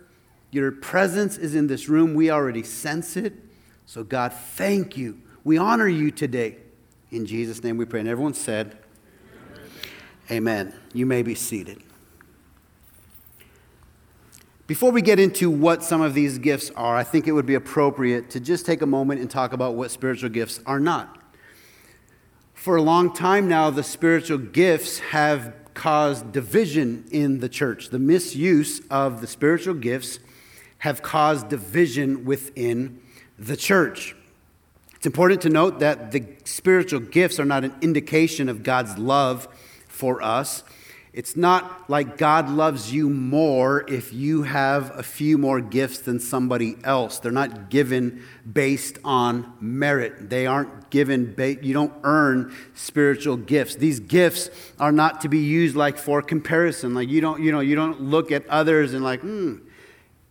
Your 0.51 0.71
presence 0.71 1.39
is 1.39 1.55
in 1.55 1.67
this 1.67 1.89
room. 1.89 2.15
We 2.15 2.31
already 2.31 2.63
sense 2.63 3.17
it. 3.17 3.33
So, 3.87 4.05
God, 4.05 4.33
thank 4.33 4.97
you. 4.97 5.21
We 5.45 5.59
honor 5.59 5.89
you 5.89 6.11
today. 6.11 6.57
In 7.11 7.27
Jesus' 7.27 7.63
name 7.65 7.77
we 7.77 7.85
pray. 7.85 8.01
And 8.01 8.09
everyone 8.09 8.35
said, 8.35 8.79
Amen. 10.31 10.69
Amen. 10.69 10.75
You 10.95 11.07
may 11.07 11.23
be 11.23 11.35
seated. 11.35 11.83
Before 14.73 14.91
we 14.91 15.03
get 15.03 15.21
into 15.21 15.51
what 15.51 15.85
some 15.85 16.01
of 16.01 16.15
these 16.15 16.39
gifts 16.39 16.71
are, 16.77 16.97
I 16.97 17.05
think 17.05 17.29
it 17.29 17.33
would 17.33 17.45
be 17.45 17.57
appropriate 17.57 18.31
to 18.31 18.41
just 18.41 18.65
take 18.65 18.81
a 18.81 18.87
moment 18.87 19.21
and 19.21 19.31
talk 19.31 19.53
about 19.53 19.75
what 19.75 19.91
spiritual 19.91 20.31
gifts 20.31 20.61
are 20.65 20.81
not. 20.81 21.21
For 22.55 22.77
a 22.77 22.83
long 22.83 23.13
time 23.13 23.49
now, 23.49 23.69
the 23.69 23.83
spiritual 23.83 24.39
gifts 24.39 24.99
have 25.01 25.53
caused 25.75 26.33
division 26.33 27.05
in 27.11 27.41
the 27.41 27.51
church. 27.51 27.91
The 27.91 27.99
misuse 27.99 28.81
of 28.89 29.21
the 29.21 29.27
spiritual 29.27 29.75
gifts 29.75 30.21
have 30.79 31.03
caused 31.03 31.51
division 31.51 32.25
within 32.25 32.99
the 33.39 33.59
church. 33.59 34.17
It's 34.95 35.05
important 35.05 35.43
to 35.43 35.51
note 35.51 35.81
that 35.81 36.13
the 36.13 36.25
spiritual 36.45 37.01
gifts 37.01 37.39
are 37.39 37.45
not 37.45 37.63
an 37.63 37.75
indication 37.83 38.49
of 38.49 38.63
God's 38.63 38.97
love 38.97 39.49
for 39.87 40.23
us. 40.23 40.65
It's 41.13 41.37
not 41.37 41.91
like 41.91 42.17
God 42.17 42.49
loves 42.49 42.91
you 42.91 43.11
more 43.11 43.85
if 43.87 44.15
you 44.15 44.45
have 44.45 44.99
a 44.99 45.03
few 45.03 45.37
more 45.37 45.61
gifts 45.61 45.99
than 45.99 46.19
somebody 46.19 46.77
else. 46.85 47.19
They're 47.19 47.31
not 47.31 47.69
given 47.69 48.25
based 48.51 48.99
on 49.05 49.53
merit. 49.61 50.31
They 50.31 50.47
aren't 50.47 50.89
given, 50.89 51.35
ba- 51.35 51.63
you 51.63 51.75
don't 51.75 51.93
earn 52.03 52.55
spiritual 52.73 53.37
gifts. 53.37 53.75
These 53.75 54.01
gifts 54.01 54.49
are 54.81 54.93
not 54.93 55.21
to 55.21 55.29
be 55.29 55.41
used 55.41 55.77
like 55.77 55.99
for 55.99 56.23
comparison. 56.23 56.95
Like 56.95 57.11
you 57.11 57.21
don't, 57.21 57.43
you 57.43 57.53
know, 57.53 57.61
you 57.61 57.75
don't 57.75 58.01
look 58.01 58.33
at 58.33 58.47
others 58.47 58.95
and 58.95 59.05
like, 59.05 59.21
hmm, 59.21 59.57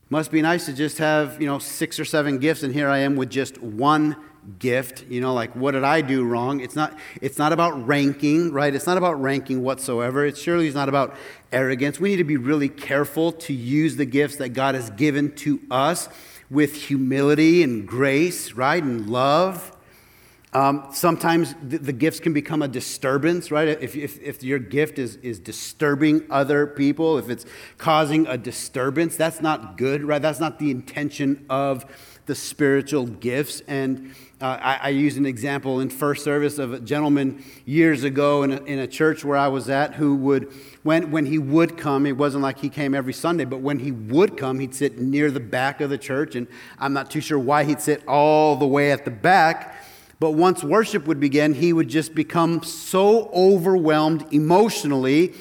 must 0.09 0.31
be 0.31 0.41
nice 0.41 0.65
to 0.65 0.73
just 0.73 0.97
have, 0.97 1.39
you 1.39 1.45
know, 1.45 1.59
six 1.59 1.99
or 1.99 2.05
seven 2.05 2.39
gifts 2.39 2.63
and 2.63 2.73
here 2.73 2.89
I 2.89 2.99
am 2.99 3.15
with 3.15 3.29
just 3.29 3.61
one 3.61 4.15
gift 4.57 5.05
you 5.07 5.21
know 5.21 5.33
like 5.33 5.55
what 5.55 5.71
did 5.71 5.83
i 5.83 6.01
do 6.01 6.23
wrong 6.23 6.61
it's 6.61 6.75
not 6.75 6.97
it's 7.21 7.37
not 7.37 7.53
about 7.53 7.87
ranking 7.87 8.51
right 8.51 8.73
it's 8.73 8.87
not 8.87 8.97
about 8.97 9.21
ranking 9.21 9.61
whatsoever 9.61 10.25
it 10.25 10.35
surely 10.35 10.67
is 10.67 10.73
not 10.73 10.89
about 10.89 11.15
arrogance 11.51 11.99
we 11.99 12.09
need 12.09 12.17
to 12.17 12.23
be 12.23 12.37
really 12.37 12.69
careful 12.69 13.31
to 13.31 13.53
use 13.53 13.97
the 13.97 14.05
gifts 14.05 14.37
that 14.37 14.49
god 14.49 14.73
has 14.73 14.89
given 14.91 15.31
to 15.35 15.59
us 15.69 16.09
with 16.49 16.73
humility 16.73 17.61
and 17.61 17.87
grace 17.87 18.53
right 18.53 18.81
and 18.81 19.09
love 19.09 19.75
um, 20.53 20.87
sometimes 20.91 21.55
the, 21.63 21.77
the, 21.77 21.93
gifts 21.93 22.19
can 22.19 22.33
become 22.33 22.61
a 22.61 22.67
disturbance, 22.67 23.51
right? 23.51 23.69
If, 23.69 23.95
if, 23.95 24.19
if 24.19 24.43
your 24.43 24.59
gift 24.59 24.99
is, 24.99 25.15
is 25.17 25.39
disturbing 25.39 26.25
other 26.29 26.67
people, 26.67 27.17
if 27.17 27.29
it's 27.29 27.45
causing 27.77 28.27
a 28.27 28.37
disturbance, 28.37 29.15
that's 29.15 29.39
not 29.39 29.77
good, 29.77 30.03
right? 30.03 30.21
That's 30.21 30.41
not 30.41 30.59
the 30.59 30.69
intention 30.69 31.45
of 31.49 31.85
the 32.25 32.35
spiritual 32.35 33.05
gifts. 33.05 33.61
And 33.65 34.13
uh, 34.41 34.57
I, 34.59 34.79
I 34.83 34.89
use 34.89 35.17
an 35.17 35.25
example 35.25 35.79
in 35.79 35.89
first 35.89 36.23
service 36.23 36.57
of 36.57 36.73
a 36.73 36.79
gentleman 36.79 37.43
years 37.65 38.03
ago 38.03 38.41
in 38.43 38.51
a, 38.51 38.63
in 38.63 38.79
a 38.79 38.87
church 38.87 39.23
where 39.23 39.37
I 39.37 39.47
was 39.47 39.69
at 39.69 39.93
who 39.93 40.15
would, 40.15 40.51
when, 40.83 41.11
when 41.11 41.27
he 41.27 41.37
would 41.37 41.77
come, 41.77 42.05
it 42.07 42.17
wasn't 42.17 42.41
like 42.41 42.59
he 42.59 42.69
came 42.69 42.95
every 42.95 43.13
Sunday, 43.13 43.45
but 43.45 43.59
when 43.59 43.79
he 43.79 43.91
would 43.91 44.37
come, 44.37 44.59
he'd 44.59 44.73
sit 44.73 44.97
near 44.97 45.29
the 45.29 45.39
back 45.39 45.79
of 45.79 45.91
the 45.91 45.97
church. 45.97 46.35
And 46.35 46.47
I'm 46.79 46.93
not 46.93 47.11
too 47.11 47.21
sure 47.21 47.37
why 47.37 47.63
he'd 47.65 47.81
sit 47.81 48.05
all 48.07 48.55
the 48.55 48.65
way 48.65 48.91
at 48.91 49.05
the 49.05 49.11
back. 49.11 49.75
But 50.19 50.31
once 50.31 50.63
worship 50.63 51.05
would 51.05 51.19
begin, 51.19 51.53
he 51.53 51.71
would 51.71 51.87
just 51.87 52.15
become 52.15 52.63
so 52.63 53.29
overwhelmed 53.33 54.25
emotionally 54.33 55.33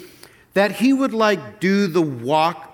that 0.53 0.73
he 0.73 0.93
would 0.93 1.13
like 1.13 1.59
do 1.59 1.87
the 1.87 2.01
walk 2.01 2.70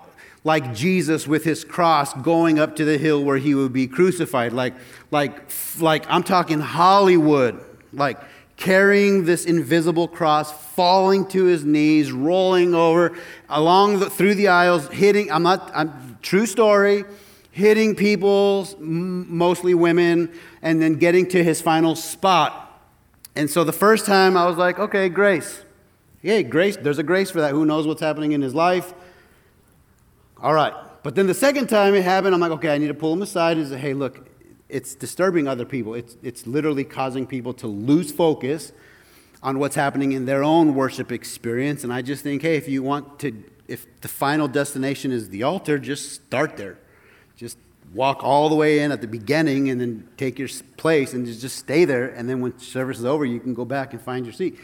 like 0.47 0.73
Jesus 0.73 1.27
with 1.27 1.43
his 1.43 1.65
cross 1.65 2.13
going 2.13 2.57
up 2.57 2.77
to 2.77 2.85
the 2.85 2.97
hill 2.97 3.21
where 3.21 3.35
he 3.35 3.53
would 3.53 3.73
be 3.73 3.85
crucified. 3.85 4.53
Like, 4.53 4.75
like, 5.11 5.51
like 5.77 6.05
I'm 6.07 6.23
talking 6.23 6.61
Hollywood, 6.61 7.59
like 7.91 8.17
carrying 8.55 9.25
this 9.25 9.43
invisible 9.43 10.07
cross, 10.07 10.53
falling 10.73 11.27
to 11.27 11.43
his 11.43 11.65
knees, 11.65 12.13
rolling 12.13 12.73
over 12.73 13.13
along 13.49 13.99
the, 13.99 14.09
through 14.09 14.35
the 14.35 14.47
aisles, 14.47 14.87
hitting. 14.87 15.29
I'm 15.29 15.43
not. 15.43 15.69
I'm 15.75 16.17
true 16.21 16.45
story. 16.45 17.03
Hitting 17.51 17.93
people, 17.93 18.69
mostly 18.79 19.73
women, 19.73 20.31
and 20.61 20.81
then 20.81 20.93
getting 20.93 21.27
to 21.29 21.43
his 21.43 21.59
final 21.59 21.95
spot. 21.95 22.81
And 23.35 23.49
so 23.49 23.65
the 23.65 23.73
first 23.73 24.05
time 24.05 24.37
I 24.37 24.45
was 24.45 24.55
like, 24.55 24.79
okay, 24.79 25.09
grace. 25.09 25.63
Hey, 26.21 26.43
grace, 26.43 26.77
there's 26.77 26.99
a 26.99 27.03
grace 27.03 27.31
for 27.31 27.41
that. 27.41 27.51
Who 27.51 27.65
knows 27.65 27.85
what's 27.85 28.01
happening 28.01 28.31
in 28.31 28.41
his 28.41 28.55
life? 28.55 28.93
All 30.41 30.53
right. 30.53 30.73
But 31.03 31.15
then 31.15 31.27
the 31.27 31.33
second 31.33 31.67
time 31.67 31.95
it 31.95 32.03
happened, 32.03 32.33
I'm 32.33 32.41
like, 32.41 32.51
okay, 32.51 32.73
I 32.73 32.77
need 32.77 32.87
to 32.87 32.93
pull 32.93 33.13
him 33.13 33.21
aside 33.21 33.57
and 33.57 33.67
say, 33.67 33.77
hey, 33.77 33.93
look, 33.93 34.29
it's 34.69 34.93
disturbing 34.93 35.47
other 35.47 35.65
people. 35.65 35.93
It's, 35.93 36.17
it's 36.21 36.45
literally 36.45 36.83
causing 36.83 37.25
people 37.25 37.53
to 37.55 37.67
lose 37.67 38.11
focus 38.11 38.71
on 39.41 39.59
what's 39.59 39.75
happening 39.75 40.11
in 40.11 40.25
their 40.25 40.43
own 40.43 40.75
worship 40.75 41.11
experience. 41.11 41.83
And 41.83 41.93
I 41.93 42.01
just 42.01 42.23
think, 42.23 42.41
hey, 42.41 42.57
if 42.57 42.67
you 42.67 42.83
want 42.83 43.19
to, 43.19 43.43
if 43.67 43.85
the 44.01 44.07
final 44.07 44.47
destination 44.47 45.11
is 45.11 45.29
the 45.29 45.43
altar, 45.43 45.79
just 45.79 46.11
start 46.13 46.57
there. 46.57 46.77
Just 47.35 47.57
walk 47.93 48.23
all 48.23 48.49
the 48.49 48.55
way 48.55 48.79
in 48.79 48.91
at 48.91 48.99
the 49.01 49.07
beginning 49.07 49.69
and 49.69 49.79
then 49.79 50.07
take 50.17 50.37
your 50.37 50.49
place 50.75 51.13
and 51.13 51.25
just, 51.25 51.39
just 51.39 51.57
stay 51.57 51.85
there. 51.85 52.09
And 52.09 52.29
then 52.29 52.41
when 52.41 52.57
service 52.59 52.99
is 52.99 53.05
over, 53.05 53.25
you 53.25 53.39
can 53.39 53.53
go 53.53 53.63
back 53.63 53.93
and 53.93 54.01
find 54.01 54.25
your 54.25 54.33
seat. 54.33 54.59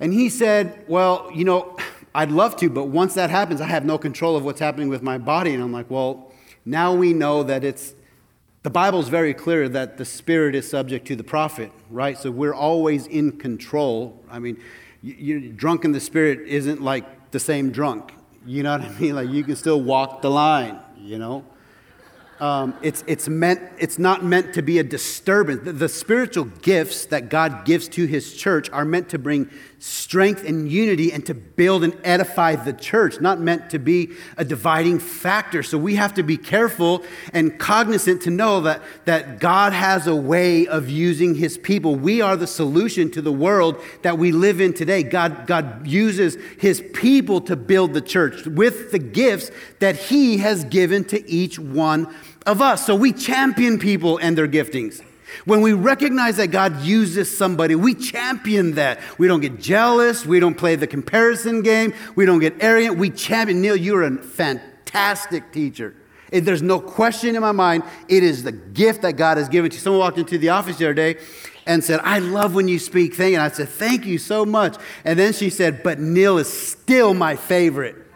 And 0.00 0.12
he 0.12 0.28
said, 0.28 0.84
well, 0.88 1.30
you 1.34 1.44
know, 1.44 1.76
I'd 2.14 2.30
love 2.30 2.56
to, 2.56 2.70
but 2.70 2.84
once 2.84 3.14
that 3.14 3.30
happens, 3.30 3.60
I 3.60 3.66
have 3.66 3.84
no 3.84 3.98
control 3.98 4.36
of 4.36 4.44
what's 4.44 4.60
happening 4.60 4.88
with 4.88 5.02
my 5.02 5.18
body. 5.18 5.54
And 5.54 5.62
I'm 5.62 5.72
like, 5.72 5.90
well, 5.90 6.32
now 6.64 6.94
we 6.94 7.12
know 7.12 7.42
that 7.42 7.64
it's, 7.64 7.94
the 8.62 8.70
Bible's 8.70 9.08
very 9.08 9.34
clear 9.34 9.68
that 9.68 9.98
the 9.98 10.04
Spirit 10.04 10.54
is 10.54 10.68
subject 10.68 11.06
to 11.08 11.16
the 11.16 11.24
prophet, 11.24 11.70
right? 11.90 12.18
So 12.18 12.30
we're 12.30 12.54
always 12.54 13.06
in 13.06 13.38
control. 13.38 14.20
I 14.30 14.38
mean, 14.38 14.60
you're 15.02 15.40
drunk 15.40 15.84
in 15.84 15.92
the 15.92 16.00
Spirit 16.00 16.40
isn't 16.46 16.82
like 16.82 17.30
the 17.30 17.40
same 17.40 17.70
drunk. 17.70 18.12
You 18.44 18.62
know 18.62 18.78
what 18.78 18.82
I 18.82 18.98
mean? 18.98 19.14
Like 19.14 19.28
you 19.28 19.44
can 19.44 19.56
still 19.56 19.80
walk 19.80 20.22
the 20.22 20.30
line, 20.30 20.78
you 20.98 21.18
know? 21.18 21.44
Um, 22.40 22.76
it's, 22.82 23.02
it's, 23.08 23.28
meant, 23.28 23.60
it's 23.78 23.98
not 23.98 24.24
meant 24.24 24.54
to 24.54 24.62
be 24.62 24.78
a 24.78 24.84
disturbance. 24.84 25.64
The, 25.64 25.72
the, 25.72 25.88
spiritual 25.88 26.44
gifts 26.44 27.06
that 27.06 27.30
God 27.30 27.64
gives 27.64 27.88
to 27.90 28.06
his 28.06 28.36
church 28.36 28.70
are 28.70 28.84
meant 28.84 29.08
to 29.08 29.18
bring 29.18 29.50
strength 29.80 30.44
and 30.44 30.70
unity 30.70 31.12
and 31.12 31.26
to 31.26 31.34
build 31.34 31.82
and 31.82 31.96
edify 32.04 32.54
the 32.54 32.72
church, 32.72 33.20
not 33.20 33.40
meant 33.40 33.70
to 33.70 33.78
be 33.80 34.10
a 34.36 34.44
dividing 34.44 35.00
factor. 35.00 35.64
So 35.64 35.78
we 35.78 35.96
have 35.96 36.14
to 36.14 36.22
be 36.22 36.36
careful 36.36 37.02
and 37.32 37.58
cognizant 37.58 38.22
to 38.22 38.30
know 38.30 38.60
that, 38.62 38.82
that 39.04 39.40
God 39.40 39.72
has 39.72 40.06
a 40.06 40.16
way 40.16 40.66
of 40.66 40.88
using 40.88 41.34
his 41.34 41.58
people. 41.58 41.96
We 41.96 42.20
are 42.20 42.36
the 42.36 42.46
solution 42.46 43.10
to 43.12 43.22
the 43.22 43.32
world 43.32 43.80
that 44.02 44.16
we 44.16 44.30
live 44.30 44.60
in 44.60 44.74
today. 44.74 45.02
God, 45.02 45.48
God 45.48 45.86
uses 45.86 46.36
his 46.58 46.84
people 46.94 47.40
to 47.42 47.56
build 47.56 47.94
the 47.94 48.00
church 48.00 48.46
with 48.46 48.92
the 48.92 48.98
gifts 49.00 49.50
that 49.80 49.96
he 49.96 50.38
has 50.38 50.64
given 50.64 51.04
to 51.06 51.28
each 51.28 51.58
one 51.58 52.12
of 52.48 52.62
us. 52.62 52.86
So 52.86 52.96
we 52.96 53.12
champion 53.12 53.78
people 53.78 54.18
and 54.18 54.36
their 54.36 54.48
giftings. 54.48 55.02
When 55.44 55.60
we 55.60 55.74
recognize 55.74 56.38
that 56.38 56.48
God 56.48 56.80
uses 56.80 57.36
somebody, 57.36 57.74
we 57.74 57.94
champion 57.94 58.72
that. 58.72 59.00
We 59.18 59.28
don't 59.28 59.40
get 59.40 59.60
jealous. 59.60 60.24
We 60.24 60.40
don't 60.40 60.56
play 60.56 60.74
the 60.74 60.86
comparison 60.86 61.62
game. 61.62 61.92
We 62.16 62.24
don't 62.24 62.38
get 62.38 62.54
arrogant. 62.60 62.98
We 62.98 63.10
champion. 63.10 63.60
Neil, 63.60 63.76
you're 63.76 64.02
a 64.02 64.16
fantastic 64.16 65.52
teacher. 65.52 65.94
There's 66.30 66.62
no 66.62 66.80
question 66.80 67.34
in 67.34 67.42
my 67.42 67.52
mind. 67.52 67.84
It 68.08 68.22
is 68.22 68.42
the 68.42 68.52
gift 68.52 69.02
that 69.02 69.16
God 69.16 69.36
has 69.36 69.48
given 69.48 69.70
to 69.70 69.76
you. 69.76 69.80
Someone 69.80 70.00
walked 70.00 70.18
into 70.18 70.38
the 70.38 70.50
office 70.50 70.78
the 70.78 70.86
other 70.86 70.94
day 70.94 71.16
and 71.66 71.84
said, 71.84 72.00
I 72.02 72.18
love 72.18 72.54
when 72.54 72.68
you 72.68 72.78
speak. 72.78 73.16
You. 73.18 73.24
And 73.26 73.42
I 73.42 73.48
said, 73.48 73.68
Thank 73.68 74.06
you 74.06 74.18
so 74.18 74.44
much. 74.44 74.76
And 75.04 75.18
then 75.18 75.32
she 75.32 75.50
said, 75.50 75.82
But 75.82 75.98
Neil 76.00 76.38
is 76.38 76.50
still 76.50 77.14
my 77.14 77.36
favorite. 77.36 78.07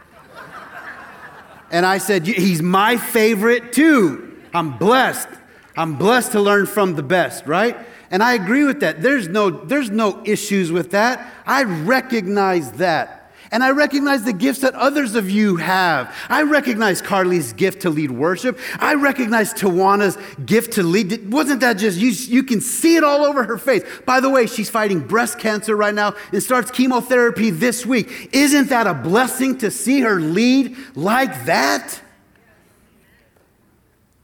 And 1.72 1.85
I 1.85 1.98
said, 1.98 2.26
He's 2.26 2.62
my 2.62 2.96
favorite 2.96 3.72
too. 3.72 4.40
I'm 4.54 4.78
blessed. 4.78 5.28
I'm 5.76 5.96
blessed 5.96 6.32
to 6.32 6.40
learn 6.40 6.66
from 6.66 6.94
the 6.94 7.02
best, 7.02 7.46
right? 7.46 7.76
And 8.11 8.22
I 8.22 8.35
agree 8.35 8.64
with 8.64 8.80
that. 8.80 9.00
There's 9.00 9.26
no, 9.26 9.50
there's 9.50 9.90
no 9.90 10.22
issues 10.24 10.70
with 10.70 10.90
that. 10.90 11.32
I 11.46 11.64
recognize 11.64 12.72
that. 12.72 13.21
And 13.53 13.62
I 13.62 13.71
recognize 13.71 14.25
the 14.25 14.33
gifts 14.33 14.61
that 14.61 14.75
others 14.75 15.15
of 15.15 15.31
you 15.31 15.57
have. 15.57 16.17
I 16.31 16.43
recognize 16.43 17.03
Carly's 17.03 17.53
gift 17.53 17.83
to 17.83 17.91
lead 17.91 18.11
worship. 18.11 18.59
I 18.79 18.95
recognize 18.95 19.53
Tawana's 19.53 20.17
gift 20.47 20.73
to 20.75 20.83
lead. 20.83 21.31
Wasn't 21.31 21.61
that 21.61 21.75
just, 21.75 21.99
you, 21.99 22.09
you 22.09 22.45
can 22.45 22.62
see 22.62 22.97
it 22.97 23.05
all 23.05 23.27
over 23.27 23.45
her 23.45 23.59
face. 23.59 23.85
By 24.07 24.21
the 24.21 24.31
way, 24.31 24.47
she's 24.47 24.71
fighting 24.71 25.01
breast 25.01 25.38
cancer 25.38 25.77
right 25.77 25.95
now 25.95 26.15
and 26.33 26.43
starts 26.43 26.71
chemotherapy 26.71 27.51
this 27.51 27.85
week. 27.85 28.31
Isn't 28.33 28.71
that 28.71 28.87
a 28.87 28.95
blessing 28.95 29.59
to 29.59 29.71
see 29.71 30.01
her 30.01 30.19
lead 30.19 30.75
like 30.95 31.45
that? 31.45 32.01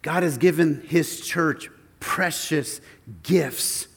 God 0.01 0.23
has 0.23 0.39
given 0.39 0.87
his 0.89 1.21
church 1.21 1.69
precious 2.01 2.81
gifts 3.25 3.89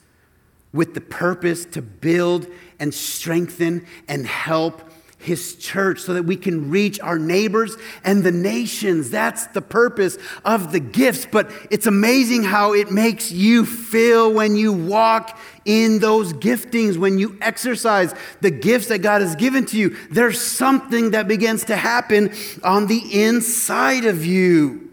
with 0.74 0.94
the 0.94 1.00
purpose 1.00 1.64
to 1.68 1.82
build 1.82 2.48
and 2.80 2.94
strengthen 2.94 3.86
and 4.10 4.28
help 4.28 4.91
his 5.22 5.56
church 5.56 6.00
so 6.00 6.14
that 6.14 6.24
we 6.24 6.36
can 6.36 6.70
reach 6.70 7.00
our 7.00 7.20
neighbors 7.20 7.78
and 8.04 8.24
the 8.24 8.32
nations. 8.32 9.10
That's 9.10 9.48
the 9.48 9.62
purpose 9.62 10.18
of 10.44 10.72
the 10.72 10.80
gifts. 10.80 11.28
But 11.32 11.52
it's 11.70 11.88
amazing 11.88 12.44
how 12.44 12.74
it 12.74 12.92
makes 12.92 13.32
you 13.32 13.66
feel 13.66 14.34
when 14.34 14.56
you 14.56 14.74
walk 14.74 15.38
in 15.64 16.00
those 16.00 16.34
giftings, 16.34 16.98
when 16.98 17.18
you 17.18 17.38
exercise 17.42 18.14
the 18.42 18.52
gifts 18.52 18.88
that 18.88 19.00
God 19.00 19.22
has 19.22 19.36
given 19.36 19.66
to 19.68 19.78
you. 19.78 19.96
There's 20.10 20.42
something 20.42 21.12
that 21.12 21.28
begins 21.28 21.66
to 21.66 21.76
happen 21.76 22.34
on 22.64 22.88
the 22.88 23.24
inside 23.24 24.06
of 24.06 24.26
you. 24.26 24.90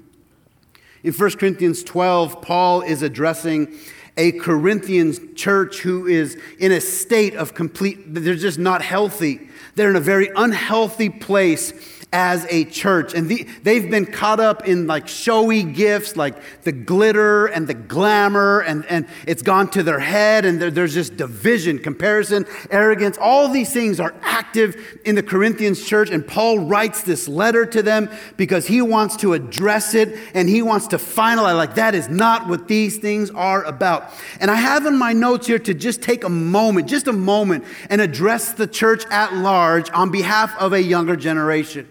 In 1.03 1.13
1 1.13 1.31
Corinthians 1.33 1.83
12, 1.85 2.43
Paul 2.43 2.83
is 2.83 3.03
addressing 3.03 3.75
a 4.19 4.33
Corinthian 4.33 5.35
church 5.35 5.79
who 5.79 6.07
is 6.07 6.37
in 6.59 6.73
a 6.73 6.81
state 6.81 7.35
of 7.35 7.55
complete, 7.55 8.13
they're 8.13 8.35
just 8.35 8.59
not 8.59 8.83
healthy. 8.83 9.49
They're 9.77 9.91
in 9.91 9.97
a 9.97 10.01
very 10.01 10.29
unhealthy 10.37 11.09
place 11.09 11.73
as 12.13 12.47
a 12.49 12.65
church. 12.65 13.13
And 13.13 13.29
the, 13.29 13.47
they've 13.63 13.91
been 13.91 14.07
caught 14.07 14.41
up 14.41 14.67
in 14.67 14.87
like 14.87 15.09
showy 15.09 15.63
gifts, 15.63 16.17
like 16.17 16.63
the 16.63 16.73
glitter 16.73 17.47
and 17.47 17.67
the 17.67 17.75
glamour, 17.75 18.61
and, 18.61 18.87
and 18.87 19.07
it's 19.27 19.43
gone 19.43 19.69
to 19.73 19.83
their 19.83 19.99
head, 19.99 20.47
and 20.47 20.61
there, 20.61 20.71
there's 20.71 20.95
just 20.95 21.17
division, 21.19 21.79
comparison, 21.79 22.47
arrogance. 22.71 23.19
All 23.21 23.49
these 23.49 23.73
things 23.73 24.01
are 24.01 24.15
active 24.23 25.01
in 25.05 25.17
the 25.17 25.23
Corinthians 25.23 25.85
church, 25.85 26.11
and 26.11 26.27
Paul 26.27 26.61
writes 26.61 27.03
this 27.03 27.29
letter 27.29 27.67
to 27.67 27.83
them 27.83 28.09
because 28.39 28.67
he 28.67 28.81
wants 28.81 29.17
to 29.17 29.35
address 29.35 29.95
it 29.95 30.19
and 30.33 30.49
he 30.49 30.63
wants 30.63 30.87
to 30.89 30.97
finalize, 30.97 31.57
like, 31.57 31.75
that 31.75 31.95
is 31.95 32.09
not 32.09 32.49
what 32.49 32.69
these 32.69 32.97
things 32.97 33.31
are 33.31 33.65
about. 33.65 34.11
And 34.41 34.51
I 34.51 34.57
have 34.57 34.87
in 34.87 34.97
my 34.97 35.13
notes 35.13 35.47
here 35.47 35.59
to 35.59 35.75
just 35.75 36.01
take 36.01 36.25
a 36.25 36.31
moment, 36.31 36.89
just 36.89 37.07
a 37.07 37.13
moment, 37.13 37.65
and 37.91 38.01
address 38.01 38.53
the 38.53 38.67
church 38.67 39.05
at 39.11 39.35
large 39.35 39.91
on 39.91 40.11
behalf 40.11 40.57
of 40.59 40.73
a 40.73 40.83
younger 40.83 41.15
generation 41.15 41.87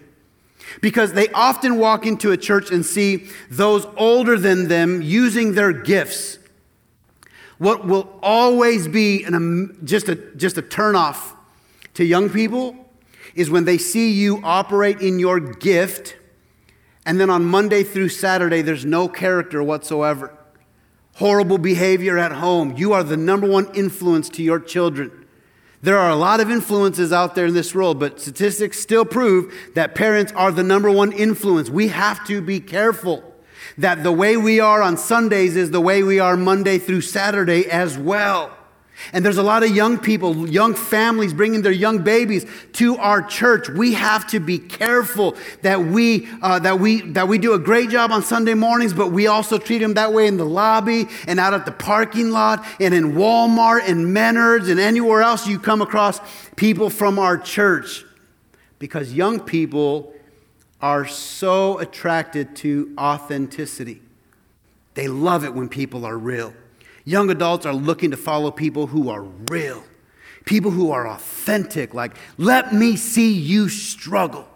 because 0.80 1.12
they 1.12 1.28
often 1.28 1.78
walk 1.78 2.06
into 2.06 2.32
a 2.32 2.36
church 2.36 2.70
and 2.70 2.84
see 2.84 3.28
those 3.50 3.86
older 3.96 4.38
than 4.38 4.68
them 4.68 5.02
using 5.02 5.54
their 5.54 5.72
gifts. 5.72 6.38
What 7.58 7.86
will 7.86 8.18
always 8.22 8.86
be 8.86 9.24
an, 9.24 9.78
just, 9.84 10.08
a, 10.08 10.14
just 10.14 10.56
a 10.58 10.62
turnoff 10.62 11.34
to 11.94 12.04
young 12.04 12.30
people 12.30 12.76
is 13.34 13.50
when 13.50 13.64
they 13.64 13.78
see 13.78 14.12
you 14.12 14.40
operate 14.44 15.00
in 15.00 15.18
your 15.18 15.40
gift, 15.40 16.16
and 17.04 17.20
then 17.20 17.30
on 17.30 17.44
Monday 17.44 17.82
through 17.82 18.08
Saturday, 18.08 18.62
there's 18.62 18.84
no 18.84 19.08
character 19.08 19.62
whatsoever. 19.62 20.36
Horrible 21.14 21.58
behavior 21.58 22.18
at 22.18 22.32
home. 22.32 22.76
You 22.76 22.92
are 22.92 23.02
the 23.02 23.16
number 23.16 23.48
one 23.48 23.74
influence 23.74 24.28
to 24.30 24.42
your 24.42 24.60
children. 24.60 25.17
There 25.80 25.96
are 25.96 26.10
a 26.10 26.16
lot 26.16 26.40
of 26.40 26.50
influences 26.50 27.12
out 27.12 27.36
there 27.36 27.46
in 27.46 27.54
this 27.54 27.72
world, 27.72 28.00
but 28.00 28.20
statistics 28.20 28.80
still 28.80 29.04
prove 29.04 29.54
that 29.74 29.94
parents 29.94 30.32
are 30.32 30.50
the 30.50 30.64
number 30.64 30.90
one 30.90 31.12
influence. 31.12 31.70
We 31.70 31.88
have 31.88 32.26
to 32.26 32.40
be 32.40 32.58
careful 32.58 33.22
that 33.76 34.02
the 34.02 34.10
way 34.10 34.36
we 34.36 34.58
are 34.58 34.82
on 34.82 34.96
Sundays 34.96 35.56
is 35.56 35.70
the 35.70 35.80
way 35.80 36.02
we 36.02 36.18
are 36.18 36.36
Monday 36.36 36.78
through 36.78 37.02
Saturday 37.02 37.70
as 37.70 37.96
well. 37.96 38.57
And 39.12 39.24
there's 39.24 39.38
a 39.38 39.42
lot 39.42 39.62
of 39.62 39.74
young 39.74 39.98
people, 39.98 40.48
young 40.48 40.74
families 40.74 41.32
bringing 41.32 41.62
their 41.62 41.72
young 41.72 42.02
babies 42.02 42.44
to 42.74 42.96
our 42.98 43.22
church. 43.22 43.68
We 43.68 43.94
have 43.94 44.26
to 44.28 44.40
be 44.40 44.58
careful 44.58 45.36
that 45.62 45.80
we, 45.80 46.28
uh, 46.42 46.58
that, 46.60 46.80
we, 46.80 47.02
that 47.12 47.28
we 47.28 47.38
do 47.38 47.54
a 47.54 47.58
great 47.58 47.90
job 47.90 48.10
on 48.10 48.22
Sunday 48.22 48.54
mornings, 48.54 48.92
but 48.92 49.12
we 49.12 49.26
also 49.26 49.58
treat 49.58 49.78
them 49.78 49.94
that 49.94 50.12
way 50.12 50.26
in 50.26 50.36
the 50.36 50.44
lobby 50.44 51.06
and 51.26 51.38
out 51.40 51.54
at 51.54 51.64
the 51.64 51.72
parking 51.72 52.30
lot 52.30 52.66
and 52.80 52.92
in 52.92 53.12
Walmart 53.12 53.88
and 53.88 54.06
Menards 54.06 54.70
and 54.70 54.80
anywhere 54.80 55.22
else 55.22 55.46
you 55.46 55.58
come 55.58 55.80
across 55.80 56.20
people 56.56 56.90
from 56.90 57.18
our 57.18 57.38
church. 57.38 58.04
Because 58.78 59.12
young 59.12 59.40
people 59.40 60.14
are 60.80 61.06
so 61.06 61.78
attracted 61.78 62.54
to 62.56 62.94
authenticity. 62.98 64.02
They 64.94 65.08
love 65.08 65.44
it 65.44 65.54
when 65.54 65.68
people 65.68 66.04
are 66.04 66.16
real. 66.16 66.52
Young 67.08 67.30
adults 67.30 67.64
are 67.64 67.72
looking 67.72 68.10
to 68.10 68.18
follow 68.18 68.50
people 68.50 68.86
who 68.86 69.08
are 69.08 69.22
real, 69.50 69.82
people 70.44 70.70
who 70.70 70.90
are 70.90 71.08
authentic, 71.08 71.94
like, 71.94 72.14
let 72.36 72.74
me 72.74 72.96
see 72.96 73.32
you 73.32 73.70
struggle. 73.70 74.46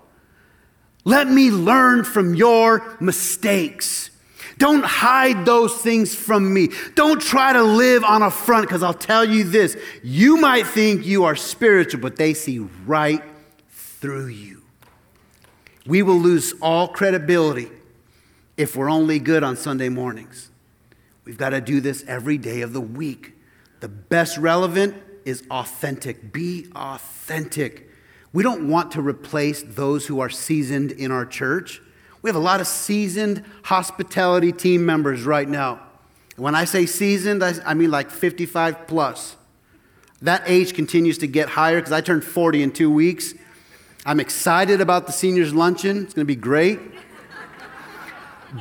Let 1.07 1.29
me 1.29 1.51
learn 1.51 2.05
from 2.05 2.35
your 2.35 2.95
mistakes. 3.01 4.11
Don't 4.59 4.85
hide 4.85 5.47
those 5.47 5.81
things 5.81 6.15
from 6.15 6.53
me. 6.53 6.69
Don't 6.95 7.23
try 7.23 7.55
to 7.55 7.62
live 7.62 8.05
on 8.05 8.21
a 8.21 8.31
front 8.31 8.69
because 8.69 8.83
I'll 8.83 8.93
tell 8.93 9.25
you 9.25 9.45
this. 9.45 9.75
You 10.03 10.37
might 10.37 10.67
think 10.67 11.07
you 11.07 11.25
are 11.25 11.35
spiritual, 11.35 12.03
but 12.03 12.17
they 12.17 12.35
see 12.35 12.59
right 12.85 13.25
through 13.71 14.27
you. 14.27 14.61
We 15.87 16.03
will 16.03 16.21
lose 16.21 16.53
all 16.61 16.88
credibility 16.88 17.71
if 18.59 18.77
we're 18.77 18.91
only 18.91 19.21
good 19.21 19.43
on 19.43 19.57
Sunday 19.57 19.88
mornings. 19.88 20.51
We've 21.25 21.39
got 21.39 21.51
to 21.51 21.61
do 21.61 21.81
this 21.81 22.05
every 22.07 22.39
day 22.39 22.63
of 22.63 22.73
the 22.73 22.81
week. 22.81 23.35
The 23.81 23.89
best 23.89 24.39
relevant 24.39 24.97
is 25.25 25.45
authentic. 25.51 26.33
Be 26.33 26.67
authentic. 26.75 27.91
We 28.33 28.43
don't 28.43 28.69
want 28.69 28.93
to 28.93 29.03
replace 29.03 29.63
those 29.63 30.07
who 30.07 30.21
are 30.21 30.31
seasoned 30.31 30.93
in 30.93 31.11
our 31.11 31.27
church. 31.27 31.81
We 32.23 32.29
have 32.29 32.37
a 32.37 32.41
lot 32.41 32.61
of 32.61 32.67
seasoned 32.67 33.45
hospitality 33.65 34.53
team 34.53 34.87
members 34.87 35.25
right 35.25 35.49
now. 35.49 35.81
When 36.37 36.55
I 36.55 36.65
say 36.65 36.87
seasoned, 36.87 37.43
I, 37.45 37.75
mean 37.75 37.91
like 37.91 38.11
55 38.11 38.87
plus. 38.87 39.37
That 40.23 40.43
age 40.47 40.75
continues 40.75 41.19
to 41.19 41.27
get 41.27 41.51
higher 41.51 41.77
because 41.77 41.93
I 41.93 42.01
turned 42.01 42.25
40 42.25 42.63
in 42.63 42.73
two 42.73 42.91
weeks. 42.91 43.35
I'm 44.07 44.19
excited 44.19 44.81
about 44.81 45.07
the 45.07 45.13
seniors' 45.13 45.53
luncheon. 45.53 46.05
It's 46.05 46.15
going 46.15 46.23
to 46.23 46.33
be 46.33 46.37
great. 46.37 46.81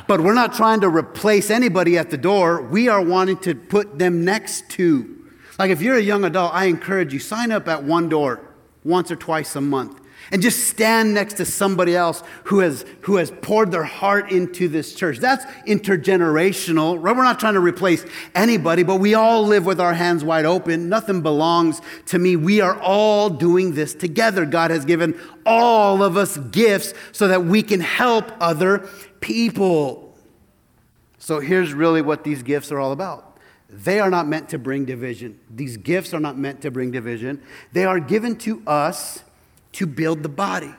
But 0.08 0.21
we're 0.21 0.34
not 0.34 0.54
trying 0.54 0.82
to 0.82 0.89
replace 0.89 1.49
anybody 1.49 1.97
at 1.97 2.10
the 2.10 2.17
door. 2.17 2.62
We 2.62 2.88
are 2.88 3.01
wanting 3.01 3.38
to 3.39 3.56
put 3.56 3.99
them 3.99 4.25
next 4.25 4.69
to. 4.71 5.17
Like 5.60 5.71
if 5.71 5.82
you're 5.82 5.97
a 5.97 6.01
young 6.01 6.23
adult, 6.23 6.54
I 6.54 6.65
encourage 6.65 7.13
you 7.13 7.19
sign 7.19 7.51
up 7.51 7.67
at 7.67 7.84
one 7.84 8.10
door 8.10 8.41
once 8.84 9.12
or 9.12 9.15
twice 9.15 9.56
a 9.56 9.62
month 9.62 10.00
and 10.32 10.41
just 10.41 10.67
stand 10.67 11.13
next 11.13 11.36
to 11.36 11.46
somebody 11.46 11.96
else 11.96 12.24
who 12.46 12.60
has, 12.60 12.86
who 13.02 13.17
has 13.17 13.32
poured 13.41 13.72
their 13.72 13.84
heart 13.84 14.32
into 14.32 14.67
this 14.67 14.96
church. 14.96 15.17
That's 15.17 15.46
intergenerational. 15.67 17.00
We're 17.00 17.13
not 17.15 17.39
trying 17.39 17.56
to 17.56 17.60
replace 17.60 18.06
anybody, 18.34 18.84
but 18.84 18.98
we 18.98 19.13
all 19.13 19.46
live 19.46 19.65
with 19.65 19.82
our 19.82 19.94
hands 19.94 20.24
wide 20.24 20.46
open. 20.46 20.88
Nothing 20.89 21.22
belongs 21.22 21.82
to 22.08 22.20
me. 22.20 22.36
We 22.36 22.62
are 22.62 22.80
all 22.80 23.30
doing 23.30 23.74
this 23.74 23.94
together. 23.94 24.46
God 24.46 24.72
has 24.72 24.86
given 24.86 25.20
all 25.46 26.02
of 26.02 26.15
us 26.15 26.38
gifts 26.38 26.94
so 27.12 27.28
that 27.28 27.44
we 27.44 27.62
can 27.62 27.82
help 27.82 28.32
other 28.39 28.89
people. 29.20 30.15
So 31.17 31.39
here's 31.39 31.74
really 31.74 32.02
what 32.02 32.24
these 32.24 32.41
gifts 32.41 32.72
are 32.72 32.80
all 32.80 32.94
about. 32.94 33.38
They 33.70 34.00
are 34.00 34.10
not 34.10 34.28
meant 34.28 34.50
to 34.50 34.58
bring 34.58 34.86
division. 34.86 35.39
These 35.50 35.78
gifts 35.78 36.13
are 36.13 36.20
not 36.20 36.38
meant 36.38 36.62
to 36.62 36.72
bring 36.72 36.91
division. 36.91 37.41
They 37.72 37.86
are 37.86 38.00
given 38.00 38.36
to 38.39 38.62
us 38.67 39.24
to 39.73 39.86
build 39.86 40.23
the 40.23 40.29
body. 40.29 40.73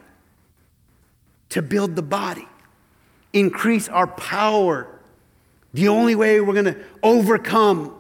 To 1.51 1.63
build 1.63 1.97
the 1.97 2.03
body. 2.03 2.49
Increase 3.33 3.89
our 3.89 4.07
power. 4.07 5.01
The 5.75 5.89
only 5.89 6.15
way 6.15 6.41
we're 6.41 6.53
going 6.53 6.67
to 6.67 6.85
overcome 7.03 7.95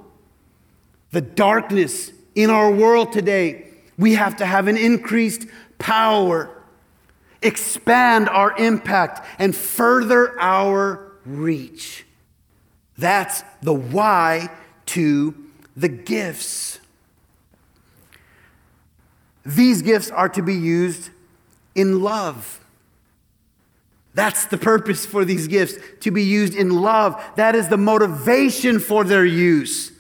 the 1.11 1.20
darkness 1.20 2.11
in 2.35 2.50
our 2.50 2.70
world 2.70 3.12
today, 3.12 3.68
we 3.98 4.14
have 4.14 4.37
to 4.37 4.46
have 4.46 4.68
an 4.68 4.76
increased 4.76 5.46
power, 5.78 6.50
expand 7.42 8.28
our 8.28 8.57
impact, 8.57 9.26
and 9.38 9.55
further 9.55 10.38
our 10.40 11.12
reach. 11.24 12.07
That's 12.96 13.42
the 13.62 13.74
why 13.74 14.50
to 14.87 15.35
the 15.76 15.88
gifts. 15.88 16.78
These 19.44 19.83
gifts 19.83 20.11
are 20.11 20.28
to 20.31 20.42
be 20.42 20.55
used 20.55 21.11
in 21.74 22.02
love. 22.02 22.61
That's 24.14 24.46
the 24.46 24.59
purpose 24.59 25.07
for 25.07 25.24
these 25.24 25.48
gifts, 25.48 25.74
to 26.00 26.11
be 26.11 26.22
used 26.22 26.55
in 26.55 26.70
love. 26.70 27.22
That 27.37 27.55
is 27.55 27.68
the 27.68 27.78
motivation 27.78 28.78
for 28.78 29.05
their 29.05 29.24
use. 29.24 29.90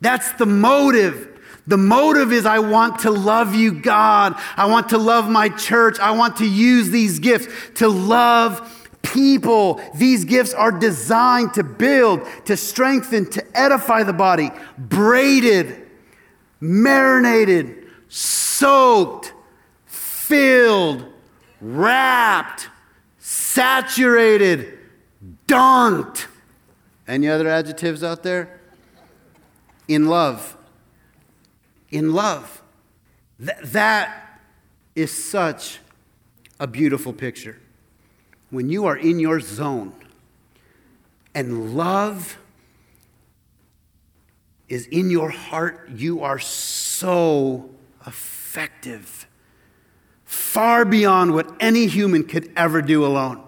That's 0.00 0.32
the 0.32 0.46
motive. 0.46 1.26
The 1.66 1.76
motive 1.76 2.32
is 2.32 2.46
I 2.46 2.60
want 2.60 3.00
to 3.00 3.10
love 3.10 3.54
you, 3.54 3.72
God. 3.72 4.34
I 4.56 4.66
want 4.66 4.88
to 4.90 4.98
love 4.98 5.28
my 5.28 5.50
church. 5.50 5.98
I 5.98 6.12
want 6.12 6.36
to 6.36 6.48
use 6.48 6.88
these 6.90 7.18
gifts 7.18 7.48
to 7.74 7.88
love 7.88 8.74
people. 9.02 9.80
These 9.94 10.24
gifts 10.24 10.54
are 10.54 10.72
designed 10.72 11.54
to 11.54 11.62
build, 11.62 12.26
to 12.46 12.56
strengthen, 12.56 13.28
to 13.30 13.44
edify 13.54 14.02
the 14.02 14.14
body, 14.14 14.50
braided, 14.78 15.86
marinated, 16.60 17.86
soaked, 18.58 19.32
filled, 19.86 21.04
wrapped, 21.60 22.68
saturated, 23.18 24.78
dunked. 25.46 26.26
Any 27.06 27.28
other 27.28 27.48
adjectives 27.48 28.02
out 28.02 28.22
there? 28.22 28.60
In 29.86 30.06
love. 30.06 30.56
In 31.90 32.12
love. 32.12 32.62
Th- 33.38 33.56
that 33.64 34.40
is 34.94 35.12
such 35.12 35.78
a 36.58 36.66
beautiful 36.66 37.12
picture. 37.12 37.60
When 38.50 38.68
you 38.68 38.86
are 38.86 38.96
in 38.96 39.20
your 39.20 39.38
zone 39.40 39.94
and 41.34 41.76
love 41.76 42.38
is 44.68 44.86
in 44.88 45.10
your 45.10 45.30
heart, 45.30 45.88
you 45.94 46.22
are 46.22 46.38
so 46.38 47.70
effective, 48.48 49.26
far 50.24 50.86
beyond 50.86 51.34
what 51.34 51.54
any 51.60 51.86
human 51.86 52.24
could 52.24 52.50
ever 52.56 52.80
do 52.80 53.04
alone. 53.04 53.38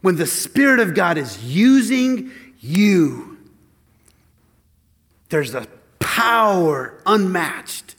When 0.00 0.14
the 0.14 0.26
Spirit 0.26 0.78
of 0.78 0.94
God 0.94 1.18
is 1.18 1.42
using 1.42 2.30
you, 2.60 3.36
there's 5.28 5.56
a 5.56 5.66
power 5.98 7.02
unmatched, 7.04 7.96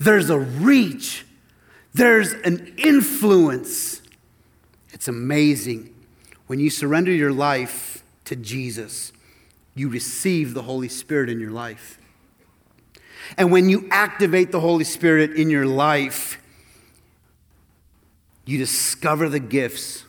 there's 0.00 0.28
a 0.28 0.40
reach, 0.40 1.24
there's 1.92 2.32
an 2.32 2.74
influence. 2.76 4.02
It's 4.92 5.06
amazing. 5.06 5.94
When 6.48 6.58
you 6.58 6.68
surrender 6.68 7.12
your 7.12 7.32
life 7.32 8.02
to 8.24 8.34
Jesus, 8.34 9.12
you 9.76 9.88
receive 9.88 10.52
the 10.52 10.62
Holy 10.62 10.88
Spirit 10.88 11.30
in 11.30 11.38
your 11.38 11.52
life. 11.52 12.00
And 13.36 13.50
when 13.50 13.68
you 13.68 13.88
activate 13.90 14.52
the 14.52 14.60
Holy 14.60 14.84
Spirit 14.84 15.32
in 15.32 15.50
your 15.50 15.66
life, 15.66 16.40
you 18.44 18.58
discover 18.58 19.28
the 19.28 19.40
gifts 19.40 20.04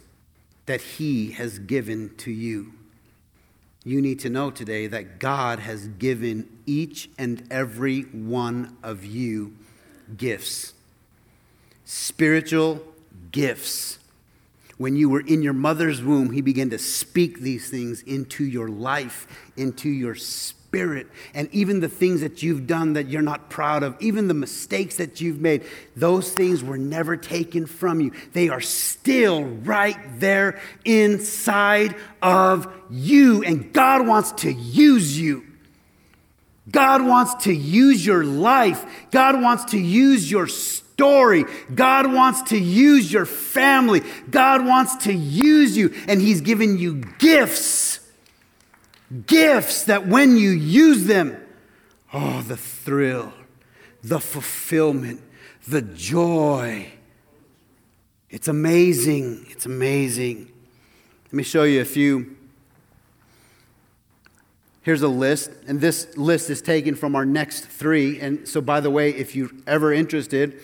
that 0.65 0.82
He 0.82 1.32
has 1.32 1.60
given 1.60 2.15
to 2.17 2.32
you. 2.32 2.73
You 3.84 4.01
need 4.01 4.19
to 4.21 4.30
know 4.30 4.49
today 4.49 4.88
that 4.88 5.19
God 5.19 5.60
has 5.60 5.88
given 5.88 6.49
each 6.65 7.10
and 7.17 7.47
every 7.51 8.01
one 8.01 8.78
of 8.82 9.06
you 9.06 9.56
gifts, 10.17 10.73
spiritual 11.86 12.82
gifts. 13.32 13.99
When 14.78 14.97
you 14.97 15.08
were 15.08 15.21
in 15.21 15.41
your 15.41 15.54
mother's 15.54 16.04
womb, 16.04 16.32
He 16.32 16.41
began 16.41 16.71
to 16.71 16.80
speak 16.80 17.39
these 17.39 17.69
things 17.69 18.01
into 18.01 18.43
your 18.43 18.67
life, 18.67 19.28
into 19.56 19.88
your 19.89 20.15
spirit 20.15 20.64
spirit 20.75 21.07
and 21.33 21.47
even 21.53 21.79
the 21.79 21.88
things 21.88 22.19
that 22.19 22.43
you've 22.43 22.67
done 22.67 22.93
that 22.93 23.07
you're 23.07 23.21
not 23.21 23.49
proud 23.49 23.81
of, 23.81 23.95
even 24.01 24.27
the 24.27 24.33
mistakes 24.33 24.97
that 24.97 25.21
you've 25.21 25.39
made, 25.39 25.63
those 25.95 26.33
things 26.33 26.61
were 26.61 26.77
never 26.77 27.15
taken 27.15 27.65
from 27.65 28.01
you. 28.01 28.11
They 28.33 28.49
are 28.49 28.59
still 28.59 29.45
right 29.45 29.97
there 30.19 30.59
inside 30.83 31.95
of 32.21 32.67
you. 32.91 33.41
And 33.43 33.71
God 33.71 34.05
wants 34.05 34.33
to 34.43 34.51
use 34.51 35.17
you. 35.17 35.45
God 36.69 37.05
wants 37.05 37.45
to 37.45 37.53
use 37.53 38.05
your 38.05 38.25
life. 38.25 38.85
God 39.11 39.41
wants 39.41 39.71
to 39.71 39.79
use 39.79 40.29
your 40.29 40.47
story. 40.47 41.45
God 41.73 42.11
wants 42.11 42.41
to 42.49 42.57
use 42.57 43.13
your 43.13 43.25
family. 43.25 44.01
God 44.29 44.65
wants 44.65 45.05
to 45.05 45.13
use 45.13 45.77
you. 45.77 45.93
And 46.09 46.19
He's 46.19 46.41
given 46.41 46.77
you 46.77 46.95
gifts 47.17 48.05
Gifts 49.28 49.84
that 49.84 50.08
when 50.08 50.36
you 50.38 50.49
use 50.49 51.06
them, 51.06 51.38
oh, 52.12 52.41
the 52.41 52.58
thrill, 52.58 53.34
the 54.04 54.19
fulfillment, 54.19 55.21
the 55.67 55.82
joy. 55.82 56.91
It's 58.30 58.47
amazing. 58.47 59.45
It's 59.49 59.65
amazing. 59.65 60.51
Let 61.25 61.34
me 61.34 61.43
show 61.43 61.63
you 61.63 61.82
a 61.82 61.86
few. 61.86 62.36
Here's 64.82 65.01
a 65.01 65.08
list, 65.08 65.51
and 65.67 65.82
this 65.82 66.15
list 66.15 66.49
is 66.49 66.62
taken 66.62 66.95
from 66.95 67.15
our 67.15 67.25
next 67.25 67.65
three. 67.65 68.19
And 68.19 68.47
so, 68.47 68.62
by 68.62 68.82
the 68.82 68.91
way, 68.91 69.10
if 69.10 69.36
you're 69.36 69.49
ever 69.65 69.91
interested, 69.91 70.60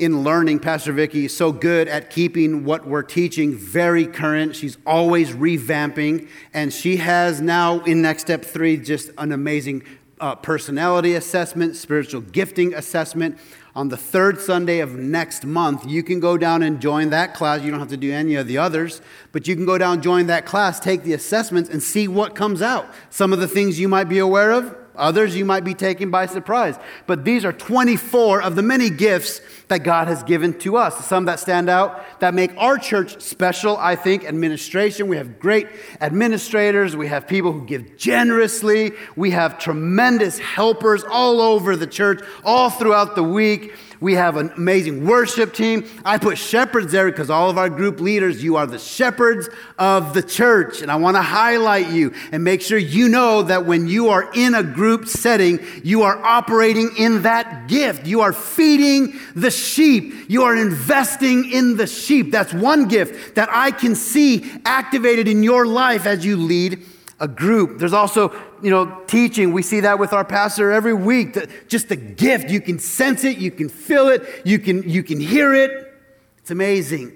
in 0.00 0.24
learning. 0.24 0.58
Pastor 0.58 0.92
Vicky 0.92 1.26
is 1.26 1.36
so 1.36 1.52
good 1.52 1.86
at 1.86 2.08
keeping 2.08 2.64
what 2.64 2.86
we're 2.86 3.02
teaching 3.02 3.54
very 3.54 4.06
current. 4.06 4.56
She's 4.56 4.78
always 4.86 5.32
revamping, 5.32 6.26
and 6.54 6.72
she 6.72 6.96
has 6.96 7.42
now 7.42 7.80
in 7.80 8.00
Next 8.00 8.22
Step 8.22 8.42
3 8.42 8.78
just 8.78 9.10
an 9.18 9.30
amazing 9.30 9.82
uh, 10.18 10.34
personality 10.36 11.14
assessment, 11.14 11.76
spiritual 11.76 12.22
gifting 12.22 12.72
assessment. 12.74 13.38
On 13.74 13.88
the 13.88 13.96
third 13.96 14.40
Sunday 14.40 14.80
of 14.80 14.94
next 14.94 15.44
month, 15.44 15.86
you 15.86 16.02
can 16.02 16.18
go 16.18 16.36
down 16.36 16.62
and 16.62 16.80
join 16.80 17.10
that 17.10 17.34
class. 17.34 17.62
You 17.62 17.70
don't 17.70 17.78
have 17.78 17.88
to 17.90 17.96
do 17.96 18.12
any 18.12 18.34
of 18.34 18.46
the 18.46 18.58
others, 18.58 19.02
but 19.32 19.46
you 19.46 19.54
can 19.54 19.66
go 19.66 19.78
down, 19.78 20.02
join 20.02 20.26
that 20.26 20.46
class, 20.46 20.80
take 20.80 21.02
the 21.02 21.12
assessments, 21.12 21.70
and 21.70 21.82
see 21.82 22.08
what 22.08 22.34
comes 22.34 22.62
out. 22.62 22.88
Some 23.10 23.32
of 23.32 23.38
the 23.38 23.46
things 23.46 23.78
you 23.78 23.88
might 23.88 24.08
be 24.08 24.18
aware 24.18 24.52
of, 24.52 24.74
Others 24.96 25.36
you 25.36 25.44
might 25.44 25.64
be 25.64 25.74
taken 25.74 26.10
by 26.10 26.26
surprise. 26.26 26.76
But 27.06 27.24
these 27.24 27.44
are 27.44 27.52
24 27.52 28.42
of 28.42 28.56
the 28.56 28.62
many 28.62 28.90
gifts 28.90 29.40
that 29.68 29.78
God 29.78 30.08
has 30.08 30.22
given 30.22 30.58
to 30.60 30.76
us. 30.76 31.06
Some 31.06 31.26
that 31.26 31.40
stand 31.40 31.70
out 31.70 32.20
that 32.20 32.34
make 32.34 32.50
our 32.56 32.76
church 32.76 33.20
special, 33.20 33.76
I 33.76 33.96
think, 33.96 34.24
administration. 34.24 35.08
We 35.08 35.16
have 35.16 35.38
great 35.38 35.68
administrators. 36.00 36.96
We 36.96 37.06
have 37.06 37.28
people 37.28 37.52
who 37.52 37.64
give 37.64 37.96
generously. 37.96 38.92
We 39.16 39.30
have 39.30 39.58
tremendous 39.58 40.38
helpers 40.38 41.04
all 41.04 41.40
over 41.40 41.76
the 41.76 41.86
church, 41.86 42.22
all 42.44 42.68
throughout 42.68 43.14
the 43.14 43.22
week. 43.22 43.74
We 44.00 44.14
have 44.14 44.38
an 44.38 44.50
amazing 44.56 45.06
worship 45.06 45.52
team. 45.52 45.86
I 46.06 46.16
put 46.16 46.38
shepherds 46.38 46.90
there 46.90 47.10
because 47.10 47.28
all 47.28 47.50
of 47.50 47.58
our 47.58 47.68
group 47.68 48.00
leaders, 48.00 48.42
you 48.42 48.56
are 48.56 48.66
the 48.66 48.78
shepherds 48.78 49.50
of 49.78 50.14
the 50.14 50.22
church. 50.22 50.80
And 50.80 50.90
I 50.90 50.96
want 50.96 51.18
to 51.18 51.22
highlight 51.22 51.90
you 51.90 52.14
and 52.32 52.42
make 52.42 52.62
sure 52.62 52.78
you 52.78 53.10
know 53.10 53.42
that 53.42 53.66
when 53.66 53.86
you 53.88 54.08
are 54.08 54.30
in 54.34 54.54
a 54.54 54.62
group 54.62 55.06
setting, 55.06 55.60
you 55.84 56.02
are 56.02 56.16
operating 56.24 56.90
in 56.96 57.22
that 57.22 57.68
gift. 57.68 58.06
You 58.06 58.22
are 58.22 58.32
feeding 58.32 59.20
the 59.36 59.50
sheep. 59.50 60.30
You 60.30 60.44
are 60.44 60.56
investing 60.56 61.52
in 61.52 61.76
the 61.76 61.86
sheep. 61.86 62.32
That's 62.32 62.54
one 62.54 62.88
gift 62.88 63.34
that 63.34 63.50
I 63.52 63.70
can 63.70 63.94
see 63.94 64.50
activated 64.64 65.28
in 65.28 65.42
your 65.42 65.66
life 65.66 66.06
as 66.06 66.24
you 66.24 66.38
lead 66.38 66.86
a 67.20 67.28
group. 67.28 67.78
There's 67.78 67.92
also, 67.92 68.32
you 68.62 68.70
know, 68.70 69.02
teaching. 69.06 69.52
We 69.52 69.62
see 69.62 69.80
that 69.80 69.98
with 69.98 70.12
our 70.12 70.24
pastor 70.24 70.72
every 70.72 70.94
week. 70.94 71.36
Just 71.68 71.90
the 71.90 71.96
gift. 71.96 72.48
You 72.48 72.60
can 72.60 72.78
sense 72.78 73.24
it, 73.24 73.38
you 73.38 73.50
can 73.50 73.68
feel 73.68 74.08
it, 74.08 74.22
you 74.44 74.58
can, 74.58 74.88
you 74.88 75.02
can 75.02 75.20
hear 75.20 75.54
it. 75.54 75.92
It's 76.38 76.50
amazing. 76.50 77.12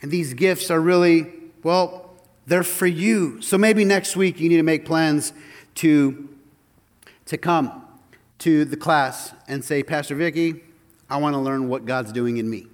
And 0.00 0.10
these 0.10 0.32
gifts 0.32 0.70
are 0.70 0.80
really, 0.80 1.26
well, 1.62 2.10
they're 2.46 2.62
for 2.62 2.86
you. 2.86 3.42
So 3.42 3.58
maybe 3.58 3.84
next 3.84 4.16
week 4.16 4.40
you 4.40 4.48
need 4.48 4.56
to 4.56 4.62
make 4.62 4.86
plans 4.86 5.34
to, 5.76 6.28
to 7.26 7.36
come 7.36 7.84
to 8.38 8.64
the 8.64 8.76
class 8.76 9.34
and 9.46 9.62
say, 9.62 9.82
Pastor 9.82 10.14
Vicky, 10.14 10.62
I 11.10 11.18
want 11.18 11.34
to 11.34 11.38
learn 11.38 11.68
what 11.68 11.84
God's 11.84 12.12
doing 12.12 12.38
in 12.38 12.48
me. 12.48 12.66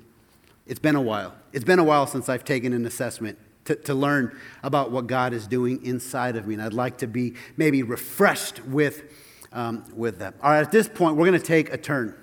It's 0.66 0.80
been 0.80 0.94
a 0.94 1.02
while. 1.02 1.34
It's 1.52 1.64
been 1.64 1.78
a 1.78 1.84
while 1.84 2.06
since 2.06 2.28
I've 2.28 2.44
taken 2.44 2.72
an 2.72 2.86
assessment 2.86 3.38
to, 3.64 3.74
to 3.76 3.94
learn 3.94 4.38
about 4.62 4.90
what 4.90 5.06
God 5.06 5.32
is 5.32 5.46
doing 5.46 5.84
inside 5.84 6.36
of 6.36 6.46
me. 6.46 6.54
And 6.54 6.62
I'd 6.62 6.72
like 6.72 6.98
to 6.98 7.06
be 7.06 7.34
maybe 7.56 7.82
refreshed 7.82 8.64
with, 8.64 9.04
um, 9.52 9.84
with 9.94 10.18
that. 10.18 10.34
All 10.42 10.50
right, 10.50 10.60
at 10.60 10.72
this 10.72 10.88
point, 10.88 11.16
we're 11.16 11.26
going 11.26 11.40
to 11.40 11.46
take 11.46 11.72
a 11.72 11.78
turn. 11.78 12.14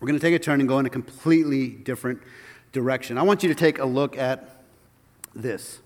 We're 0.00 0.08
going 0.08 0.18
to 0.18 0.24
take 0.24 0.34
a 0.34 0.38
turn 0.38 0.60
and 0.60 0.68
go 0.68 0.78
in 0.78 0.86
a 0.86 0.90
completely 0.90 1.68
different 1.68 2.20
direction. 2.72 3.18
I 3.18 3.22
want 3.22 3.42
you 3.42 3.48
to 3.48 3.54
take 3.54 3.78
a 3.78 3.84
look 3.84 4.16
at 4.16 4.56
this 5.34 5.80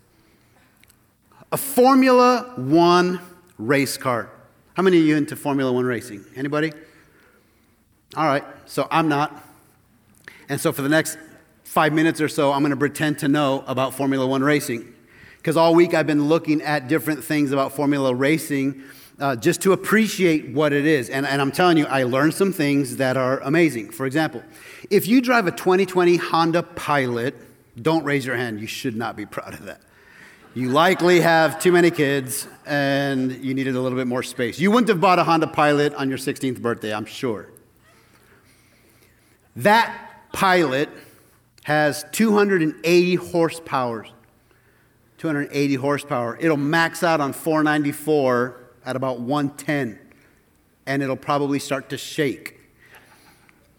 a 1.51 1.57
Formula 1.57 2.51
One 2.55 3.19
race 3.59 3.95
car. 3.95 4.29
How 4.75 4.81
many 4.81 4.97
of 4.97 5.03
you 5.03 5.15
into 5.15 5.35
Formula 5.35 5.71
One 5.71 5.85
racing? 5.85 6.25
Anybody? 6.35 6.73
All 8.15 8.25
right, 8.25 8.43
so 8.65 8.87
I'm 8.89 9.07
not. 9.07 9.43
And 10.49 10.59
so 10.59 10.71
for 10.71 10.81
the 10.81 10.89
next 10.89 11.17
five 11.73 11.91
minutes 11.91 12.21
or 12.21 12.29
so, 12.29 12.51
I'm 12.51 12.61
going 12.61 12.69
to 12.69 12.77
pretend 12.77 13.17
to 13.19 13.27
know 13.27 13.63
about 13.65 13.95
Formula 13.95 14.27
One 14.27 14.43
racing. 14.43 14.93
Because 15.37 15.57
all 15.57 15.73
week 15.73 15.95
I've 15.95 16.05
been 16.05 16.27
looking 16.27 16.61
at 16.61 16.87
different 16.87 17.23
things 17.23 17.51
about 17.51 17.73
Formula 17.73 18.13
racing 18.13 18.83
uh, 19.19 19.35
just 19.35 19.59
to 19.63 19.73
appreciate 19.73 20.49
what 20.49 20.71
it 20.71 20.85
is. 20.85 21.09
And, 21.09 21.25
and 21.25 21.41
I'm 21.41 21.51
telling 21.51 21.77
you, 21.77 21.87
I 21.87 22.03
learned 22.03 22.35
some 22.35 22.53
things 22.53 22.97
that 22.97 23.17
are 23.17 23.39
amazing. 23.39 23.89
For 23.89 24.05
example, 24.05 24.43
if 24.91 25.07
you 25.07 25.19
drive 25.19 25.47
a 25.47 25.51
2020 25.51 26.17
Honda 26.17 26.61
Pilot, 26.61 27.35
don't 27.81 28.03
raise 28.03 28.23
your 28.23 28.35
hand. 28.35 28.61
You 28.61 28.67
should 28.67 28.95
not 28.95 29.15
be 29.15 29.25
proud 29.25 29.55
of 29.55 29.65
that. 29.65 29.81
You 30.53 30.69
likely 30.69 31.21
have 31.21 31.59
too 31.59 31.71
many 31.71 31.89
kids 31.89 32.47
and 32.67 33.31
you 33.43 33.55
needed 33.55 33.75
a 33.75 33.81
little 33.81 33.97
bit 33.97 34.05
more 34.05 34.21
space. 34.21 34.59
You 34.59 34.69
wouldn't 34.69 34.89
have 34.89 35.01
bought 35.01 35.17
a 35.17 35.23
Honda 35.23 35.47
Pilot 35.47 35.95
on 35.95 36.07
your 36.07 36.19
16th 36.19 36.61
birthday, 36.61 36.93
I'm 36.93 37.05
sure. 37.05 37.49
That 39.55 40.29
Pilot 40.33 40.89
has 41.63 42.05
280 42.11 43.15
horsepower. 43.15 44.05
280 45.17 45.75
horsepower. 45.75 46.37
It'll 46.39 46.57
max 46.57 47.03
out 47.03 47.21
on 47.21 47.33
494 47.33 48.59
at 48.85 48.95
about 48.95 49.21
110, 49.21 49.99
and 50.85 51.01
it'll 51.01 51.15
probably 51.15 51.59
start 51.59 51.89
to 51.89 51.97
shake. 51.97 52.59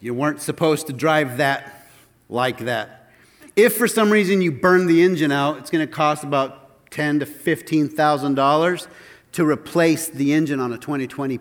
You 0.00 0.14
weren't 0.14 0.40
supposed 0.40 0.86
to 0.86 0.92
drive 0.92 1.38
that 1.38 1.88
like 2.28 2.58
that. 2.60 3.10
If 3.56 3.76
for 3.76 3.86
some 3.86 4.10
reason 4.10 4.40
you 4.42 4.52
burn 4.52 4.86
the 4.86 5.02
engine 5.02 5.30
out, 5.30 5.58
it's 5.58 5.70
going 5.70 5.86
to 5.86 5.92
cost 5.92 6.24
about 6.24 6.90
ten 6.90 7.20
to 7.20 7.26
fifteen 7.26 7.88
thousand 7.88 8.34
dollars 8.34 8.88
to 9.32 9.44
replace 9.44 10.08
the 10.08 10.32
engine 10.32 10.60
on 10.60 10.72
a 10.72 10.78
2020 10.78 11.40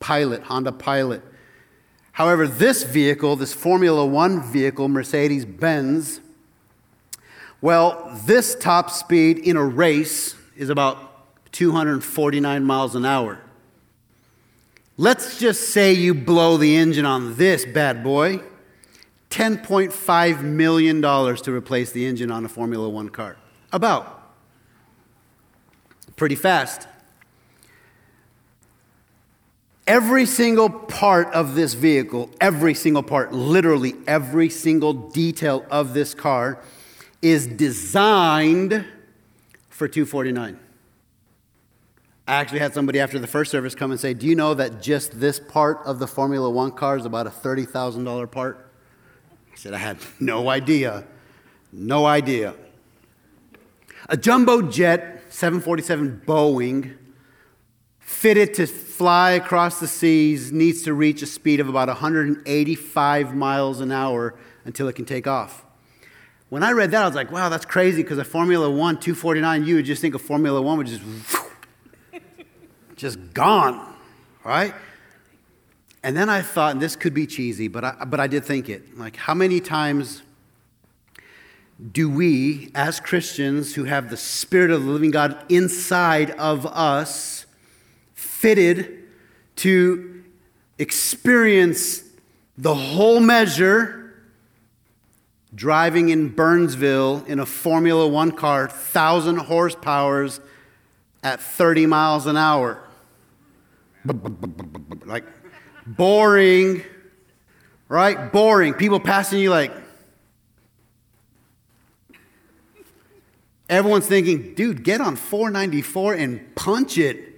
Pilot, 0.00 0.42
Honda 0.42 0.72
Pilot. 0.72 1.22
However, 2.12 2.46
this 2.46 2.82
vehicle, 2.82 3.36
this 3.36 3.54
Formula 3.54 4.04
One 4.04 4.42
vehicle, 4.42 4.88
Mercedes 4.88 5.44
Benz, 5.44 6.20
well, 7.60 8.12
this 8.26 8.54
top 8.54 8.90
speed 8.90 9.38
in 9.38 9.56
a 9.56 9.64
race 9.64 10.34
is 10.56 10.68
about 10.68 11.52
249 11.52 12.64
miles 12.64 12.94
an 12.94 13.04
hour. 13.04 13.40
Let's 14.96 15.38
just 15.38 15.70
say 15.70 15.92
you 15.92 16.12
blow 16.12 16.56
the 16.56 16.76
engine 16.76 17.06
on 17.06 17.36
this 17.36 17.64
bad 17.64 18.04
boy. 18.04 18.40
$10.5 19.30 20.42
million 20.42 21.00
to 21.00 21.52
replace 21.52 21.92
the 21.92 22.04
engine 22.04 22.30
on 22.30 22.44
a 22.44 22.48
Formula 22.48 22.88
One 22.88 23.08
car. 23.08 23.36
About. 23.72 24.34
Pretty 26.16 26.34
fast. 26.34 26.86
Every 29.86 30.26
single 30.26 30.70
part 30.70 31.32
of 31.34 31.54
this 31.54 31.74
vehicle, 31.74 32.30
every 32.40 32.74
single 32.74 33.02
part, 33.02 33.32
literally 33.32 33.94
every 34.06 34.48
single 34.48 34.92
detail 34.92 35.66
of 35.70 35.92
this 35.92 36.14
car 36.14 36.62
is 37.20 37.46
designed 37.46 38.84
for 39.68 39.88
249. 39.88 40.58
I 42.28 42.34
actually 42.34 42.60
had 42.60 42.72
somebody 42.72 43.00
after 43.00 43.18
the 43.18 43.26
first 43.26 43.50
service 43.50 43.74
come 43.74 43.90
and 43.90 43.98
say, 43.98 44.14
Do 44.14 44.26
you 44.26 44.36
know 44.36 44.54
that 44.54 44.80
just 44.80 45.18
this 45.18 45.40
part 45.40 45.80
of 45.84 45.98
the 45.98 46.06
Formula 46.06 46.48
One 46.48 46.70
car 46.70 46.96
is 46.96 47.04
about 47.04 47.26
a 47.26 47.30
$30,000 47.30 48.30
part? 48.30 48.70
I 49.52 49.56
said, 49.56 49.74
I 49.74 49.78
had 49.78 49.98
no 50.20 50.48
idea. 50.48 51.04
No 51.72 52.06
idea. 52.06 52.54
A 54.08 54.16
jumbo 54.16 54.62
jet, 54.62 55.24
747 55.30 56.22
Boeing, 56.26 56.96
fitted 58.12 58.54
to 58.54 58.66
fly 58.66 59.32
across 59.32 59.80
the 59.80 59.88
seas 59.88 60.52
needs 60.52 60.82
to 60.82 60.94
reach 60.94 61.22
a 61.22 61.26
speed 61.26 61.58
of 61.58 61.68
about 61.68 61.88
185 61.88 63.34
miles 63.34 63.80
an 63.80 63.90
hour 63.90 64.34
until 64.64 64.86
it 64.86 64.92
can 64.94 65.04
take 65.04 65.26
off. 65.26 65.64
When 66.50 66.62
I 66.62 66.72
read 66.72 66.90
that, 66.90 67.02
I 67.02 67.06
was 67.06 67.14
like, 67.14 67.32
wow, 67.32 67.48
that's 67.48 67.64
crazy 67.64 68.02
because 68.02 68.18
a 68.18 68.24
Formula 68.24 68.70
One 68.70 69.00
249, 69.00 69.64
you 69.64 69.76
would 69.76 69.86
just 69.86 70.02
think 70.02 70.14
a 70.14 70.18
Formula 70.18 70.60
One 70.60 70.78
would 70.78 70.86
just, 70.86 71.02
just 72.96 73.32
gone, 73.32 73.94
right? 74.44 74.74
And 76.04 76.16
then 76.16 76.28
I 76.28 76.42
thought, 76.42 76.72
and 76.72 76.80
this 76.80 76.94
could 76.94 77.14
be 77.14 77.26
cheesy, 77.26 77.68
but 77.68 77.84
I, 77.84 78.04
but 78.04 78.20
I 78.20 78.26
did 78.26 78.44
think 78.44 78.68
it. 78.68 78.98
Like, 78.98 79.16
how 79.16 79.34
many 79.34 79.60
times 79.60 80.22
do 81.90 82.10
we, 82.10 82.70
as 82.74 83.00
Christians 83.00 83.74
who 83.74 83.84
have 83.84 84.10
the 84.10 84.16
Spirit 84.16 84.70
of 84.70 84.84
the 84.84 84.90
living 84.90 85.10
God 85.10 85.42
inside 85.48 86.32
of 86.32 86.66
us, 86.66 87.41
fitted 88.42 89.04
to 89.54 90.24
experience 90.76 92.02
the 92.58 92.74
whole 92.74 93.20
measure 93.20 94.14
driving 95.54 96.08
in 96.08 96.28
Burnsville 96.28 97.22
in 97.28 97.38
a 97.38 97.46
Formula 97.46 98.08
One 98.08 98.32
car, 98.32 98.62
1,000 98.62 99.38
horsepowers 99.38 100.40
at 101.22 101.40
30 101.40 101.86
miles 101.86 102.26
an 102.26 102.36
hour. 102.36 102.82
Like, 105.04 105.24
boring, 105.86 106.82
right? 107.88 108.32
Boring. 108.32 108.74
People 108.74 108.98
passing 108.98 109.38
you 109.38 109.50
like, 109.50 109.72
everyone's 113.68 114.08
thinking, 114.08 114.54
dude, 114.54 114.82
get 114.82 115.00
on 115.00 115.14
494 115.14 116.14
and 116.14 116.56
punch 116.56 116.98
it. 116.98 117.31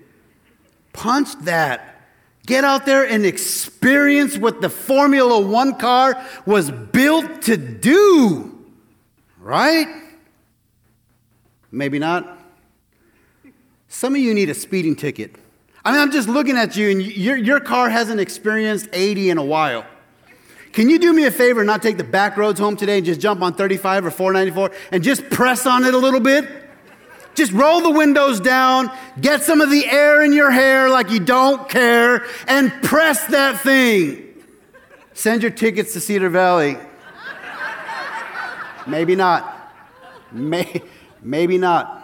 Punch 0.94 1.34
that. 1.40 2.00
Get 2.46 2.64
out 2.64 2.86
there 2.86 3.06
and 3.06 3.26
experience 3.26 4.38
what 4.38 4.62
the 4.62 4.70
Formula 4.70 5.40
One 5.40 5.76
car 5.76 6.24
was 6.46 6.70
built 6.70 7.42
to 7.42 7.56
do. 7.58 8.64
Right? 9.38 9.86
Maybe 11.70 11.98
not. 11.98 12.38
Some 13.88 14.14
of 14.14 14.20
you 14.20 14.32
need 14.32 14.48
a 14.48 14.54
speeding 14.54 14.96
ticket. 14.96 15.36
I 15.84 15.92
mean, 15.92 16.00
I'm 16.00 16.10
just 16.10 16.28
looking 16.28 16.56
at 16.56 16.76
you, 16.76 16.90
and 16.90 17.02
your, 17.02 17.36
your 17.36 17.60
car 17.60 17.90
hasn't 17.90 18.20
experienced 18.20 18.88
80 18.92 19.30
in 19.30 19.38
a 19.38 19.44
while. 19.44 19.84
Can 20.72 20.90
you 20.90 20.98
do 20.98 21.12
me 21.12 21.24
a 21.24 21.30
favor 21.30 21.60
and 21.60 21.66
not 21.66 21.82
take 21.82 21.98
the 21.98 22.04
back 22.04 22.36
roads 22.36 22.58
home 22.58 22.76
today 22.76 22.96
and 22.96 23.06
just 23.06 23.20
jump 23.20 23.42
on 23.42 23.54
35 23.54 24.06
or 24.06 24.10
494 24.10 24.70
and 24.92 25.04
just 25.04 25.28
press 25.30 25.66
on 25.66 25.84
it 25.84 25.94
a 25.94 25.98
little 25.98 26.20
bit? 26.20 26.63
Just 27.34 27.52
roll 27.52 27.80
the 27.80 27.90
windows 27.90 28.40
down, 28.40 28.90
get 29.20 29.42
some 29.42 29.60
of 29.60 29.70
the 29.70 29.86
air 29.86 30.22
in 30.22 30.32
your 30.32 30.50
hair 30.50 30.88
like 30.88 31.10
you 31.10 31.20
don't 31.20 31.68
care, 31.68 32.24
and 32.46 32.72
press 32.82 33.26
that 33.26 33.60
thing. 33.60 34.34
Send 35.14 35.42
your 35.42 35.50
tickets 35.50 35.92
to 35.94 36.00
Cedar 36.00 36.28
Valley. 36.28 36.76
Maybe 38.86 39.16
not. 39.16 39.72
May, 40.30 40.82
maybe 41.22 41.58
not. 41.58 42.00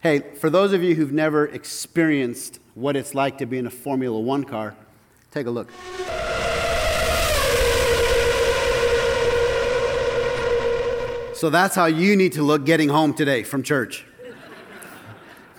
Hey, 0.00 0.20
for 0.36 0.50
those 0.50 0.72
of 0.72 0.82
you 0.82 0.94
who've 0.94 1.12
never 1.12 1.46
experienced 1.46 2.58
what 2.74 2.96
it's 2.96 3.14
like 3.14 3.38
to 3.38 3.46
be 3.46 3.58
in 3.58 3.66
a 3.66 3.70
Formula 3.70 4.18
One 4.18 4.44
car, 4.44 4.74
take 5.30 5.46
a 5.46 5.50
look. 5.50 5.70
So 11.42 11.50
that's 11.50 11.74
how 11.74 11.86
you 11.86 12.14
need 12.14 12.34
to 12.34 12.42
look 12.44 12.64
getting 12.64 12.88
home 12.88 13.14
today 13.14 13.42
from 13.42 13.64
church. 13.64 14.06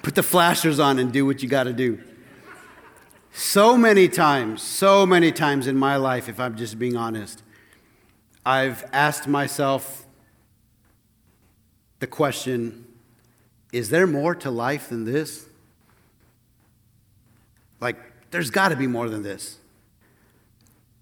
Put 0.02 0.16
the 0.16 0.24
flashers 0.24 0.80
on 0.80 0.98
and 0.98 1.12
do 1.12 1.26
what 1.26 1.44
you 1.44 1.50
got 1.50 1.66
to 1.66 1.74
do. 1.74 2.02
So 3.34 3.76
many 3.76 4.08
times, 4.08 4.62
so 4.62 5.06
many 5.06 5.34
times 5.34 5.68
in 5.68 5.76
my 5.76 5.98
life, 5.98 6.30
if 6.30 6.40
I'm 6.40 6.56
just 6.56 6.80
being 6.80 6.96
honest, 6.96 7.44
I've 8.46 8.86
asked 8.94 9.28
myself 9.28 10.06
the 12.00 12.08
question 12.08 12.86
is 13.74 13.90
there 13.90 14.08
more 14.08 14.36
to 14.36 14.50
life 14.50 14.88
than 14.88 15.04
this? 15.04 15.48
Like, 17.82 17.98
there's 18.32 18.52
got 18.52 18.70
to 18.70 18.78
be 18.78 18.88
more 18.88 19.10
than 19.10 19.22
this. 19.22 19.58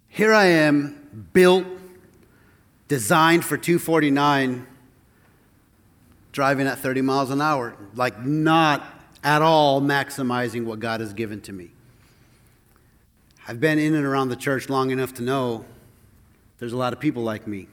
Here 0.07 0.33
I 0.33 0.45
am, 0.45 1.27
built, 1.33 1.67
designed 2.87 3.45
for 3.45 3.57
249, 3.57 4.65
driving 6.31 6.67
at 6.67 6.79
30 6.79 7.01
miles 7.01 7.29
an 7.29 7.41
hour, 7.41 7.75
like, 7.95 8.19
not 8.19 8.83
at 9.23 9.41
all 9.41 9.81
maximizing 9.81 10.65
what 10.65 10.79
God 10.79 10.99
has 10.99 11.13
given 11.13 11.41
to 11.41 11.53
me. 11.53 11.71
I've 13.47 13.59
been 13.59 13.79
in 13.79 13.93
and 13.95 14.05
around 14.05 14.29
the 14.29 14.35
church 14.35 14.69
long 14.69 14.91
enough 14.91 15.13
to 15.15 15.23
know 15.23 15.65
there's 16.59 16.73
a 16.73 16.77
lot 16.77 16.93
of 16.93 16.99
people 16.99 17.23
like 17.23 17.47
me. 17.47 17.67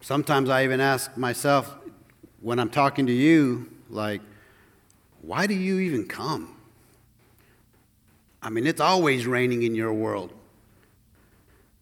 Sometimes 0.00 0.48
I 0.48 0.64
even 0.64 0.80
ask 0.80 1.16
myself, 1.16 1.74
when 2.40 2.58
I'm 2.58 2.70
talking 2.70 3.06
to 3.06 3.12
you, 3.12 3.70
like, 3.90 4.20
why 5.22 5.46
do 5.46 5.54
you 5.54 5.78
even 5.80 6.06
come? 6.06 6.54
I 8.42 8.50
mean, 8.50 8.66
it's 8.66 8.80
always 8.80 9.26
raining 9.26 9.62
in 9.62 9.74
your 9.74 9.92
world. 9.92 10.32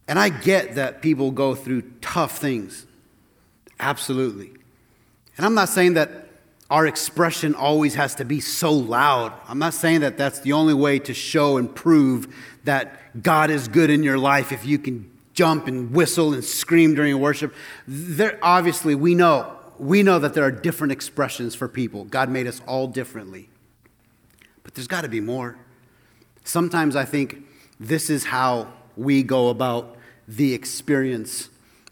And 0.06 0.18
I 0.18 0.28
get 0.28 0.76
that 0.76 1.02
people 1.02 1.32
go 1.32 1.54
through 1.54 1.82
tough 2.00 2.38
things. 2.38 2.86
Absolutely. 3.80 4.52
And 5.36 5.46
I'm 5.46 5.54
not 5.54 5.68
saying 5.68 5.94
that 5.94 6.28
our 6.70 6.86
expression 6.86 7.54
always 7.54 7.94
has 7.94 8.14
to 8.16 8.24
be 8.24 8.40
so 8.40 8.72
loud. 8.72 9.32
I'm 9.46 9.58
not 9.58 9.74
saying 9.74 10.00
that 10.00 10.16
that's 10.16 10.40
the 10.40 10.52
only 10.52 10.74
way 10.74 10.98
to 11.00 11.12
show 11.12 11.58
and 11.58 11.74
prove 11.74 12.34
that 12.64 13.22
God 13.22 13.50
is 13.50 13.68
good 13.68 13.90
in 13.90 14.02
your 14.02 14.18
life 14.18 14.52
if 14.52 14.64
you 14.64 14.78
can 14.78 15.10
jump 15.34 15.66
and 15.66 15.92
whistle 15.92 16.32
and 16.32 16.44
scream 16.44 16.94
during 16.94 17.18
worship. 17.20 17.54
There, 17.86 18.38
obviously, 18.42 18.94
we 18.94 19.14
know 19.14 19.58
we 19.78 20.02
know 20.04 20.18
that 20.20 20.32
there 20.32 20.44
are 20.44 20.50
different 20.52 20.92
expressions 20.92 21.56
for 21.56 21.66
people. 21.66 22.04
God 22.04 22.28
made 22.28 22.46
us 22.46 22.60
all 22.66 22.86
differently. 22.86 23.48
But 24.62 24.74
there's 24.74 24.86
got 24.86 25.00
to 25.00 25.08
be 25.08 25.20
more. 25.20 25.56
Sometimes 26.44 26.94
I 26.94 27.04
think 27.04 27.44
this 27.80 28.08
is 28.08 28.26
how 28.26 28.72
we 28.96 29.24
go 29.24 29.48
about 29.48 29.96
the 30.28 30.54
experience 30.54 31.48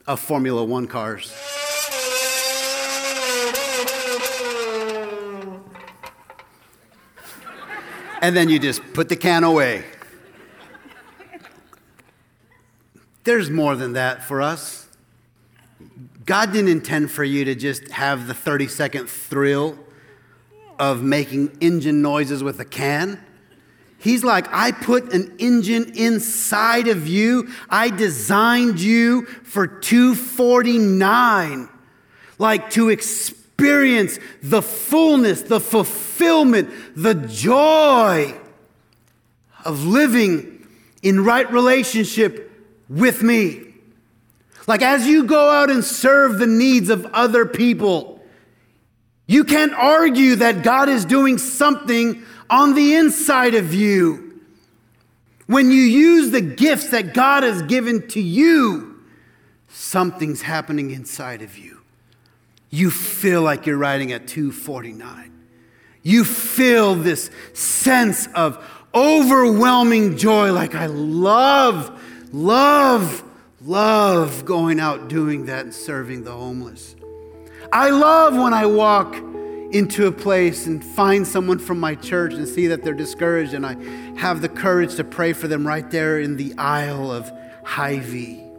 of 0.06 0.20
Formula 0.20 0.64
One 0.64 0.86
cars. 0.86 1.34
And 8.20 8.36
then 8.36 8.48
you 8.48 8.58
just 8.58 8.80
put 8.92 9.08
the 9.08 9.16
can 9.16 9.44
away. 9.44 9.84
There's 13.24 13.50
more 13.50 13.76
than 13.76 13.94
that 13.94 14.24
for 14.24 14.42
us. 14.42 14.88
God 16.26 16.52
didn't 16.52 16.70
intend 16.70 17.10
for 17.10 17.24
you 17.24 17.44
to 17.44 17.54
just 17.54 17.90
have 17.90 18.26
the 18.26 18.34
30 18.34 18.68
second 18.68 19.08
thrill 19.08 19.78
of 20.78 21.02
making 21.02 21.56
engine 21.60 22.02
noises 22.02 22.42
with 22.42 22.60
a 22.60 22.64
can. 22.64 23.22
He's 23.98 24.24
like, 24.24 24.46
I 24.50 24.72
put 24.72 25.12
an 25.12 25.34
engine 25.38 25.92
inside 25.94 26.88
of 26.88 27.06
you. 27.06 27.50
I 27.68 27.90
designed 27.90 28.80
you 28.80 29.26
for 29.26 29.66
249. 29.66 31.68
Like 32.38 32.70
to 32.70 32.88
experience 32.88 33.39
the 34.42 34.62
fullness, 34.62 35.42
the 35.42 35.60
fulfillment, 35.60 36.70
the 36.96 37.14
joy 37.14 38.34
of 39.64 39.84
living 39.84 40.66
in 41.02 41.24
right 41.24 41.50
relationship 41.52 42.50
with 42.88 43.22
me. 43.22 43.66
Like 44.66 44.82
as 44.82 45.06
you 45.06 45.24
go 45.24 45.50
out 45.50 45.70
and 45.70 45.84
serve 45.84 46.38
the 46.38 46.46
needs 46.46 46.90
of 46.90 47.06
other 47.06 47.46
people, 47.46 48.20
you 49.26 49.44
can't 49.44 49.72
argue 49.72 50.36
that 50.36 50.62
God 50.62 50.88
is 50.88 51.04
doing 51.04 51.38
something 51.38 52.22
on 52.48 52.74
the 52.74 52.96
inside 52.96 53.54
of 53.54 53.72
you. 53.72 54.40
When 55.46 55.70
you 55.70 55.82
use 55.82 56.30
the 56.30 56.40
gifts 56.40 56.90
that 56.90 57.14
God 57.14 57.42
has 57.42 57.62
given 57.62 58.06
to 58.08 58.20
you, 58.20 59.02
something's 59.68 60.42
happening 60.42 60.90
inside 60.90 61.42
of 61.42 61.58
you. 61.58 61.79
You 62.70 62.90
feel 62.90 63.42
like 63.42 63.66
you're 63.66 63.76
riding 63.76 64.12
at 64.12 64.28
249. 64.28 65.32
You 66.02 66.24
feel 66.24 66.94
this 66.94 67.30
sense 67.52 68.28
of 68.34 68.64
overwhelming 68.94 70.16
joy, 70.16 70.52
like 70.52 70.74
I 70.74 70.86
love, 70.86 72.00
love, 72.32 73.22
love 73.60 74.44
going 74.44 74.80
out 74.80 75.08
doing 75.08 75.46
that 75.46 75.64
and 75.64 75.74
serving 75.74 76.24
the 76.24 76.32
homeless. 76.32 76.96
I 77.72 77.90
love 77.90 78.34
when 78.34 78.54
I 78.54 78.66
walk 78.66 79.14
into 79.72 80.06
a 80.06 80.12
place 80.12 80.66
and 80.66 80.84
find 80.84 81.26
someone 81.26 81.58
from 81.58 81.78
my 81.78 81.94
church 81.94 82.34
and 82.34 82.48
see 82.48 82.66
that 82.68 82.82
they're 82.82 82.94
discouraged 82.94 83.54
and 83.54 83.64
I 83.64 83.76
have 84.18 84.42
the 84.42 84.48
courage 84.48 84.96
to 84.96 85.04
pray 85.04 85.32
for 85.32 85.46
them 85.46 85.66
right 85.66 85.88
there 85.90 86.18
in 86.18 86.36
the 86.36 86.54
aisle 86.58 87.12
of 87.12 87.30
Hy-Vee. 87.64 88.49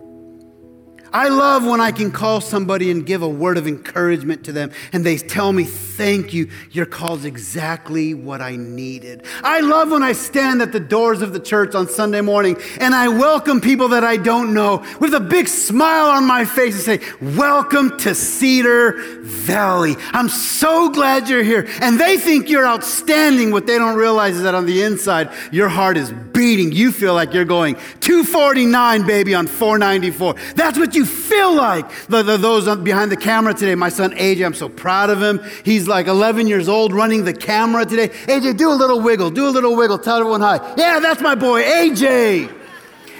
I 1.13 1.27
love 1.27 1.65
when 1.65 1.81
I 1.81 1.91
can 1.91 2.11
call 2.11 2.39
somebody 2.39 2.89
and 2.89 3.05
give 3.05 3.21
a 3.21 3.27
word 3.27 3.57
of 3.57 3.67
encouragement 3.67 4.45
to 4.45 4.51
them 4.51 4.71
and 4.93 5.05
they 5.05 5.17
tell 5.17 5.51
me, 5.51 5.65
Thank 5.65 6.33
you. 6.33 6.49
Your 6.71 6.87
call's 6.87 7.25
exactly 7.25 8.13
what 8.13 8.41
I 8.41 8.55
needed. 8.55 9.23
I 9.43 9.59
love 9.59 9.91
when 9.91 10.01
I 10.01 10.13
stand 10.13 10.61
at 10.61 10.71
the 10.71 10.79
doors 10.79 11.21
of 11.21 11.33
the 11.33 11.39
church 11.39 11.75
on 11.75 11.87
Sunday 11.87 12.21
morning 12.21 12.57
and 12.79 12.95
I 12.95 13.07
welcome 13.09 13.61
people 13.61 13.89
that 13.89 14.03
I 14.03 14.17
don't 14.17 14.53
know 14.53 14.83
with 14.99 15.13
a 15.13 15.19
big 15.19 15.47
smile 15.47 16.09
on 16.11 16.25
my 16.25 16.45
face 16.45 16.87
and 16.87 17.01
say, 17.01 17.35
Welcome 17.35 17.97
to 17.99 18.15
Cedar 18.15 18.93
Valley. 19.21 19.95
I'm 20.11 20.29
so 20.29 20.89
glad 20.89 21.29
you're 21.29 21.43
here. 21.43 21.67
And 21.81 21.99
they 21.99 22.17
think 22.17 22.49
you're 22.49 22.65
outstanding. 22.65 23.51
What 23.51 23.67
they 23.67 23.77
don't 23.77 23.97
realize 23.97 24.37
is 24.37 24.43
that 24.43 24.55
on 24.55 24.65
the 24.65 24.81
inside, 24.83 25.29
your 25.51 25.69
heart 25.69 25.97
is 25.97 26.11
beating. 26.11 26.71
You 26.71 26.91
feel 26.91 27.13
like 27.13 27.33
you're 27.33 27.45
going 27.45 27.75
249, 27.99 29.05
baby, 29.05 29.35
on 29.35 29.47
494. 29.47 30.35
That's 30.55 30.79
what 30.79 30.95
you 30.95 31.00
you 31.01 31.05
feel 31.05 31.55
like? 31.55 31.89
The, 32.07 32.21
the, 32.23 32.37
those 32.37 32.73
behind 32.77 33.11
the 33.11 33.17
camera 33.17 33.53
today, 33.53 33.75
my 33.75 33.89
son 33.89 34.11
AJ, 34.11 34.45
I'm 34.45 34.53
so 34.53 34.69
proud 34.69 35.09
of 35.09 35.21
him. 35.21 35.41
He's 35.65 35.87
like 35.87 36.07
11 36.07 36.47
years 36.47 36.69
old 36.69 36.93
running 36.93 37.25
the 37.25 37.33
camera 37.33 37.85
today. 37.85 38.09
AJ, 38.09 38.57
do 38.57 38.71
a 38.71 38.75
little 38.75 39.01
wiggle, 39.01 39.31
do 39.31 39.47
a 39.47 39.49
little 39.49 39.75
wiggle, 39.75 39.97
tell 39.97 40.17
everyone 40.17 40.41
hi. 40.41 40.57
Yeah, 40.77 40.99
that's 40.99 41.21
my 41.21 41.35
boy, 41.35 41.63
AJ. 41.63 42.57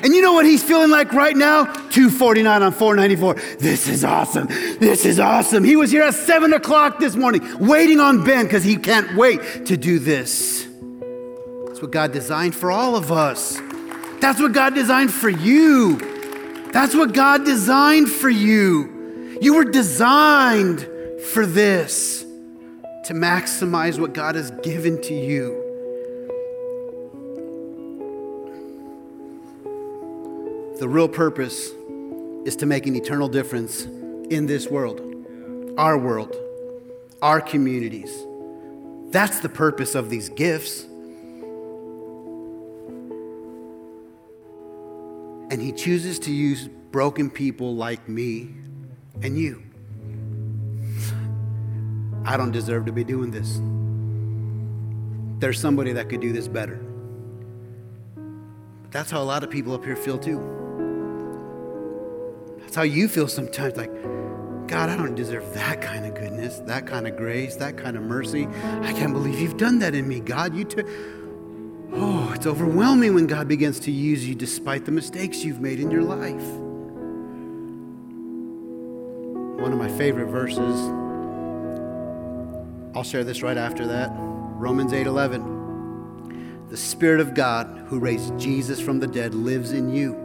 And 0.03 0.15
you 0.15 0.21
know 0.21 0.33
what 0.33 0.45
he's 0.45 0.63
feeling 0.63 0.89
like 0.89 1.13
right 1.13 1.35
now? 1.35 1.65
249 1.65 2.63
on 2.63 2.71
494. 2.71 3.35
This 3.59 3.87
is 3.87 4.03
awesome. 4.03 4.47
This 4.79 5.05
is 5.05 5.19
awesome. 5.19 5.63
He 5.63 5.75
was 5.75 5.91
here 5.91 6.01
at 6.01 6.15
7 6.15 6.53
o'clock 6.53 6.99
this 6.99 7.15
morning 7.15 7.41
waiting 7.59 7.99
on 7.99 8.23
Ben 8.23 8.45
because 8.45 8.63
he 8.63 8.77
can't 8.77 9.15
wait 9.15 9.65
to 9.67 9.77
do 9.77 9.99
this. 9.99 10.67
That's 11.67 11.81
what 11.81 11.91
God 11.91 12.11
designed 12.13 12.55
for 12.55 12.71
all 12.71 12.95
of 12.95 13.11
us. 13.11 13.59
That's 14.19 14.39
what 14.39 14.53
God 14.53 14.73
designed 14.73 15.13
for 15.13 15.29
you. 15.29 16.10
That's 16.71 16.95
what 16.95 17.13
God 17.13 17.45
designed 17.45 18.09
for 18.09 18.29
you. 18.29 19.37
You 19.41 19.55
were 19.55 19.65
designed 19.65 20.87
for 21.33 21.45
this 21.45 22.21
to 23.05 23.13
maximize 23.13 23.99
what 23.99 24.13
God 24.13 24.35
has 24.35 24.51
given 24.63 25.01
to 25.01 25.13
you. 25.13 25.57
The 30.79 30.87
real 30.87 31.07
purpose 31.07 31.71
is 32.45 32.55
to 32.57 32.65
make 32.65 32.87
an 32.87 32.95
eternal 32.95 33.27
difference 33.27 33.83
in 33.83 34.47
this 34.47 34.67
world, 34.67 34.99
our 35.77 35.97
world, 35.97 36.35
our 37.21 37.41
communities. 37.41 38.11
That's 39.11 39.41
the 39.41 39.49
purpose 39.49 39.93
of 39.93 40.09
these 40.09 40.29
gifts. 40.29 40.85
And 45.51 45.61
He 45.61 45.73
chooses 45.73 46.17
to 46.19 46.31
use 46.31 46.69
broken 46.91 47.29
people 47.29 47.75
like 47.75 48.07
me 48.07 48.49
and 49.21 49.37
you. 49.37 49.61
I 52.23 52.37
don't 52.37 52.51
deserve 52.51 52.85
to 52.85 52.91
be 52.91 53.03
doing 53.03 53.31
this. 53.31 53.59
There's 55.41 55.59
somebody 55.59 55.91
that 55.93 56.07
could 56.07 56.21
do 56.21 56.31
this 56.31 56.47
better. 56.47 56.77
But 58.15 58.91
that's 58.91 59.11
how 59.11 59.21
a 59.21 59.25
lot 59.25 59.43
of 59.43 59.49
people 59.49 59.73
up 59.73 59.83
here 59.83 59.95
feel 59.95 60.17
too. 60.17 60.39
That's 62.59 62.75
how 62.75 62.83
you 62.83 63.09
feel 63.09 63.27
sometimes 63.27 63.75
like, 63.75 63.91
God, 64.67 64.89
I 64.89 64.95
don't 64.95 65.15
deserve 65.15 65.53
that 65.55 65.81
kind 65.81 66.05
of 66.05 66.13
goodness, 66.13 66.59
that 66.59 66.87
kind 66.87 67.07
of 67.07 67.17
grace, 67.17 67.57
that 67.57 67.75
kind 67.75 67.97
of 67.97 68.03
mercy. 68.03 68.47
I 68.83 68.93
can't 68.93 69.11
believe 69.11 69.37
you've 69.39 69.57
done 69.57 69.79
that 69.79 69.95
in 69.95 70.07
me, 70.07 70.21
God. 70.21 70.55
You 70.55 70.63
took. 70.63 70.87
It's 72.41 72.47
overwhelming 72.47 73.13
when 73.13 73.27
God 73.27 73.47
begins 73.47 73.79
to 73.81 73.91
use 73.91 74.27
you 74.27 74.33
despite 74.33 74.83
the 74.85 74.91
mistakes 74.91 75.45
you've 75.45 75.61
made 75.61 75.79
in 75.79 75.91
your 75.91 76.01
life. 76.01 76.41
One 79.61 79.71
of 79.71 79.77
my 79.77 79.87
favorite 79.95 80.25
verses, 80.25 80.75
I'll 82.95 83.03
share 83.03 83.23
this 83.23 83.43
right 83.43 83.57
after 83.57 83.85
that. 83.85 84.11
Romans 84.55 84.91
8:11. 84.91 85.43
The 86.71 86.77
spirit 86.77 87.21
of 87.21 87.35
God 87.35 87.83
who 87.85 87.99
raised 87.99 88.35
Jesus 88.39 88.79
from 88.79 88.99
the 88.99 89.05
dead 89.05 89.35
lives 89.35 89.71
in 89.71 89.93
you. 89.93 90.15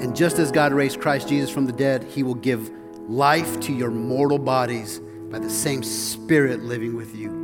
And 0.00 0.16
just 0.16 0.38
as 0.38 0.50
God 0.50 0.72
raised 0.72 1.02
Christ 1.02 1.28
Jesus 1.28 1.50
from 1.50 1.66
the 1.66 1.72
dead, 1.72 2.02
he 2.04 2.22
will 2.22 2.34
give 2.34 2.70
life 3.10 3.60
to 3.60 3.74
your 3.74 3.90
mortal 3.90 4.38
bodies 4.38 5.02
by 5.30 5.38
the 5.38 5.50
same 5.50 5.82
spirit 5.82 6.62
living 6.62 6.96
with 6.96 7.14
you 7.14 7.37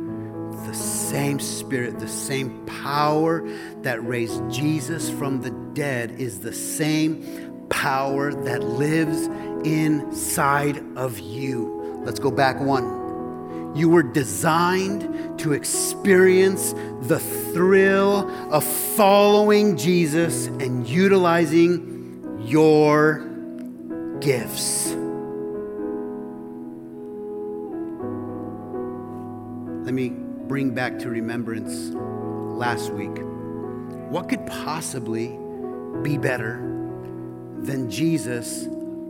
same 1.09 1.39
Spirit, 1.39 1.99
the 1.99 2.07
same 2.07 2.65
power 2.65 3.47
that 3.81 4.03
raised 4.03 4.41
Jesus 4.49 5.09
from 5.09 5.41
the 5.41 5.51
dead 5.73 6.11
is 6.11 6.39
the 6.39 6.53
same 6.53 7.67
power 7.69 8.33
that 8.33 8.63
lives 8.63 9.27
inside 9.67 10.83
of 10.97 11.19
you. 11.19 12.01
Let's 12.03 12.19
go 12.19 12.31
back 12.31 12.59
one. 12.59 13.73
You 13.75 13.89
were 13.89 14.03
designed 14.03 15.39
to 15.39 15.53
experience 15.53 16.73
the 17.01 17.19
thrill 17.53 18.29
of 18.51 18.63
following 18.63 19.77
Jesus 19.77 20.47
and 20.47 20.87
utilizing 20.87 22.41
your 22.45 23.19
gifts. 24.21 24.87
Let 29.85 29.93
me 29.93 30.24
bring 30.47 30.71
back 30.71 30.99
to 30.99 31.09
remembrance 31.09 31.93
last 31.93 32.91
week. 32.91 33.17
What 34.09 34.29
could 34.29 34.45
possibly 34.45 35.37
be 36.03 36.17
better 36.17 36.57
than 37.59 37.89
Jesus 37.89 38.65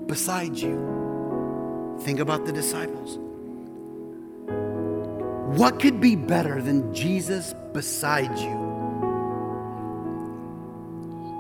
beside 0.08 0.56
you? 0.58 1.98
Think 2.02 2.20
about 2.20 2.46
the 2.46 2.52
disciples. 2.52 3.18
What 5.58 5.80
could 5.80 6.02
be 6.02 6.16
better 6.16 6.62
than 6.62 6.94
Jesus 6.94 7.54
beside 7.74 8.38
you? 8.38 8.66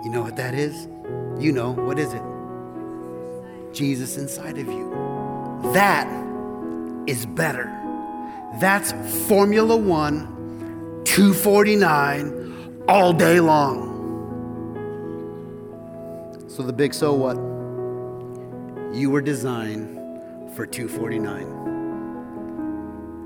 You 0.03 0.11
know 0.11 0.21
what 0.21 0.35
that 0.35 0.53
is? 0.53 0.87
You 1.37 1.51
know, 1.51 1.71
what 1.71 1.99
is 1.99 2.13
it? 2.13 2.21
Jesus 3.73 4.17
inside 4.17 4.57
of 4.57 4.67
you. 4.67 4.89
That 5.73 6.07
is 7.07 7.25
better. 7.25 7.84
That's 8.59 8.93
Formula 9.27 9.75
One, 9.75 11.01
249, 11.03 12.83
all 12.87 13.11
day 13.11 13.39
long. 13.41 13.93
So, 16.47 16.63
the 16.63 16.71
big 16.71 16.93
so 16.93 17.13
what? 17.13 17.35
You 18.95 19.09
were 19.09 19.21
designed 19.21 19.99
for 20.55 20.65
249. 20.65 21.45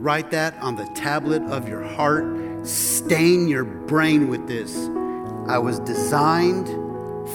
Write 0.02 0.32
that 0.32 0.56
on 0.62 0.76
the 0.76 0.90
tablet 0.96 1.44
of 1.44 1.70
your 1.70 1.84
heart. 1.84 2.26
Stain 2.66 3.48
your 3.48 3.66
brain 3.66 4.30
with 4.30 4.48
this. 4.48 4.76
I 5.48 5.60
was 5.60 5.80
designed 5.82 6.68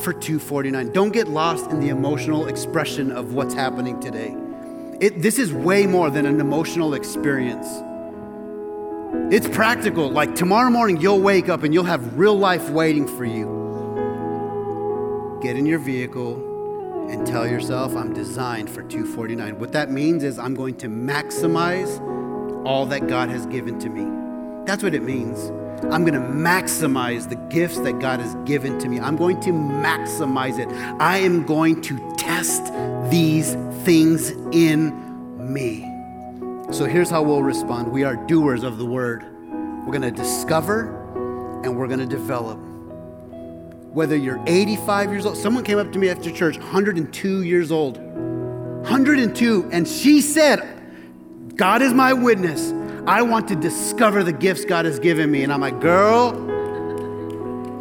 for 0.02 0.12
249. 0.12 0.90
Don't 0.90 1.12
get 1.12 1.28
lost 1.28 1.70
in 1.70 1.78
the 1.78 1.90
emotional 1.90 2.48
expression 2.48 3.12
of 3.12 3.34
what's 3.34 3.54
happening 3.54 4.00
today. 4.00 4.34
It, 5.00 5.22
this 5.22 5.38
is 5.38 5.52
way 5.52 5.86
more 5.86 6.10
than 6.10 6.26
an 6.26 6.40
emotional 6.40 6.94
experience. 6.94 7.66
It's 9.32 9.48
practical. 9.48 10.10
Like 10.10 10.34
tomorrow 10.34 10.70
morning, 10.70 11.00
you'll 11.00 11.20
wake 11.20 11.48
up 11.48 11.62
and 11.62 11.72
you'll 11.74 11.84
have 11.84 12.18
real 12.18 12.36
life 12.36 12.68
waiting 12.70 13.06
for 13.06 13.24
you. 13.24 13.52
Get 15.42 15.56
in 15.56 15.66
your 15.66 15.78
vehicle 15.78 17.08
and 17.10 17.26
tell 17.26 17.46
yourself, 17.46 17.96
I'm 17.96 18.12
designed 18.12 18.70
for 18.70 18.82
249. 18.82 19.58
What 19.58 19.72
that 19.72 19.90
means 19.90 20.22
is 20.24 20.38
I'm 20.38 20.54
going 20.54 20.76
to 20.76 20.88
maximize 20.88 22.00
all 22.66 22.86
that 22.86 23.08
God 23.08 23.28
has 23.28 23.46
given 23.46 23.78
to 23.80 23.88
me. 23.88 24.06
That's 24.66 24.82
what 24.82 24.94
it 24.94 25.02
means. 25.02 25.50
I'm 25.90 26.04
going 26.04 26.14
to 26.14 26.28
maximize 26.28 27.28
the 27.28 27.36
gifts 27.54 27.78
that 27.80 27.98
God 27.98 28.20
has 28.20 28.34
given 28.46 28.78
to 28.78 28.88
me. 28.88 28.98
I'm 28.98 29.16
going 29.16 29.40
to 29.40 29.50
maximize 29.50 30.58
it. 30.58 30.68
I 31.00 31.18
am 31.18 31.44
going 31.44 31.80
to 31.82 32.14
test 32.16 32.72
these 33.10 33.54
things 33.84 34.30
in 34.52 35.52
me. 35.52 35.90
So 36.72 36.86
here's 36.86 37.10
how 37.10 37.22
we'll 37.22 37.42
respond 37.42 37.92
we 37.92 38.04
are 38.04 38.16
doers 38.16 38.64
of 38.64 38.78
the 38.78 38.86
word. 38.86 39.24
We're 39.52 39.92
going 39.92 40.02
to 40.02 40.10
discover 40.10 41.02
and 41.62 41.76
we're 41.76 41.88
going 41.88 42.00
to 42.00 42.06
develop. 42.06 42.58
Whether 43.92 44.16
you're 44.16 44.42
85 44.46 45.12
years 45.12 45.26
old, 45.26 45.36
someone 45.36 45.62
came 45.62 45.78
up 45.78 45.92
to 45.92 45.98
me 45.98 46.08
after 46.08 46.30
church, 46.30 46.58
102 46.58 47.42
years 47.42 47.70
old. 47.70 47.98
102, 47.98 49.68
and 49.72 49.88
she 49.88 50.20
said, 50.20 51.54
God 51.56 51.80
is 51.80 51.94
my 51.94 52.12
witness. 52.12 52.72
I 53.06 53.20
want 53.20 53.48
to 53.48 53.56
discover 53.56 54.24
the 54.24 54.32
gifts 54.32 54.64
God 54.64 54.86
has 54.86 54.98
given 54.98 55.30
me. 55.30 55.42
And 55.42 55.52
I'm 55.52 55.60
like, 55.60 55.78
girl, 55.80 56.32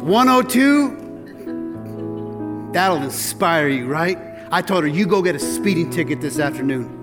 102, 0.02 2.72
that'll 2.72 3.02
inspire 3.02 3.68
you, 3.68 3.86
right? 3.86 4.18
I 4.52 4.60
told 4.60 4.84
her, 4.84 4.88
you 4.88 5.06
go 5.06 5.22
get 5.22 5.34
a 5.34 5.38
speeding 5.38 5.88
ticket 5.88 6.20
this 6.20 6.38
afternoon. 6.38 7.00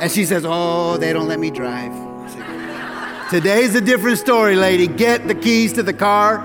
And 0.00 0.10
she 0.10 0.24
says, 0.24 0.44
oh, 0.44 0.96
they 0.96 1.12
don't 1.12 1.28
let 1.28 1.38
me 1.38 1.52
drive. 1.52 1.92
Said, 2.32 3.28
Today's 3.30 3.76
a 3.76 3.80
different 3.80 4.18
story, 4.18 4.56
lady. 4.56 4.88
Get 4.88 5.28
the 5.28 5.36
keys 5.36 5.72
to 5.74 5.84
the 5.84 5.92
car 5.92 6.40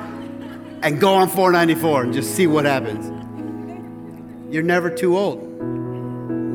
and 0.83 1.01
go 1.01 1.15
on 1.15 1.29
494 1.29 2.03
and 2.03 2.13
just 2.13 2.35
see 2.35 2.45
what 2.45 2.65
happens. 2.65 3.07
You're 4.53 4.63
never 4.63 4.91
too 4.91 5.17
old. 5.17 5.41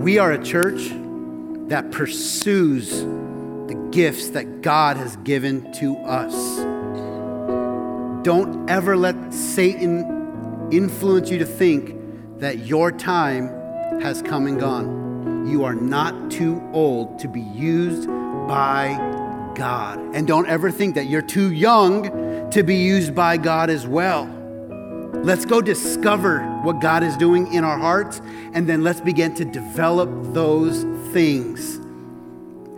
We 0.00 0.18
are 0.18 0.30
a 0.30 0.42
church 0.42 0.90
that 1.68 1.90
pursues 1.90 3.04
gifts 3.96 4.28
that 4.28 4.60
God 4.60 4.98
has 4.98 5.16
given 5.24 5.72
to 5.72 5.96
us. 6.00 6.34
Don't 8.26 8.68
ever 8.68 8.94
let 8.94 9.32
Satan 9.32 10.68
influence 10.70 11.30
you 11.30 11.38
to 11.38 11.46
think 11.46 11.96
that 12.38 12.66
your 12.66 12.92
time 12.92 13.48
has 14.02 14.20
come 14.20 14.46
and 14.46 14.60
gone. 14.60 15.48
You 15.50 15.64
are 15.64 15.74
not 15.74 16.30
too 16.30 16.62
old 16.74 17.18
to 17.20 17.28
be 17.28 17.40
used 17.40 18.06
by 18.06 18.98
God. 19.54 19.98
And 20.14 20.26
don't 20.26 20.46
ever 20.46 20.70
think 20.70 20.94
that 20.96 21.06
you're 21.06 21.22
too 21.22 21.54
young 21.54 22.50
to 22.50 22.62
be 22.62 22.76
used 22.76 23.14
by 23.14 23.38
God 23.38 23.70
as 23.70 23.86
well. 23.86 24.26
Let's 25.22 25.46
go 25.46 25.62
discover 25.62 26.42
what 26.64 26.82
God 26.82 27.02
is 27.02 27.16
doing 27.16 27.50
in 27.50 27.64
our 27.64 27.78
hearts, 27.78 28.20
and 28.52 28.68
then 28.68 28.84
let's 28.84 29.00
begin 29.00 29.34
to 29.36 29.46
develop 29.46 30.10
those 30.34 30.82
things. 31.14 31.80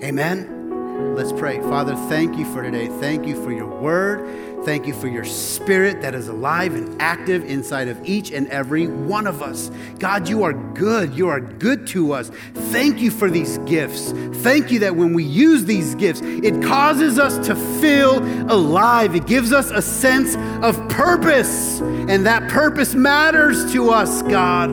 Amen. 0.00 0.57
Let's 0.98 1.32
pray. 1.32 1.60
Father, 1.60 1.94
thank 2.08 2.36
you 2.36 2.44
for 2.52 2.62
today. 2.62 2.88
Thank 2.88 3.26
you 3.26 3.40
for 3.42 3.52
your 3.52 3.66
word. 3.66 4.64
Thank 4.64 4.86
you 4.86 4.94
for 4.94 5.06
your 5.06 5.24
spirit 5.24 6.02
that 6.02 6.14
is 6.14 6.26
alive 6.26 6.74
and 6.74 7.00
active 7.00 7.44
inside 7.44 7.86
of 7.86 8.04
each 8.04 8.32
and 8.32 8.48
every 8.48 8.88
one 8.88 9.26
of 9.28 9.40
us. 9.40 9.70
God, 9.98 10.28
you 10.28 10.42
are 10.42 10.52
good. 10.52 11.14
You 11.14 11.28
are 11.28 11.40
good 11.40 11.86
to 11.88 12.12
us. 12.12 12.30
Thank 12.54 13.00
you 13.00 13.10
for 13.12 13.30
these 13.30 13.58
gifts. 13.58 14.10
Thank 14.42 14.72
you 14.72 14.80
that 14.80 14.96
when 14.96 15.12
we 15.14 15.22
use 15.22 15.64
these 15.64 15.94
gifts, 15.94 16.20
it 16.22 16.60
causes 16.62 17.18
us 17.18 17.46
to 17.46 17.54
feel 17.80 18.18
alive. 18.52 19.14
It 19.14 19.26
gives 19.26 19.52
us 19.52 19.70
a 19.70 19.82
sense 19.82 20.36
of 20.64 20.88
purpose, 20.88 21.80
and 21.80 22.26
that 22.26 22.50
purpose 22.50 22.94
matters 22.94 23.72
to 23.72 23.90
us, 23.90 24.22
God. 24.22 24.70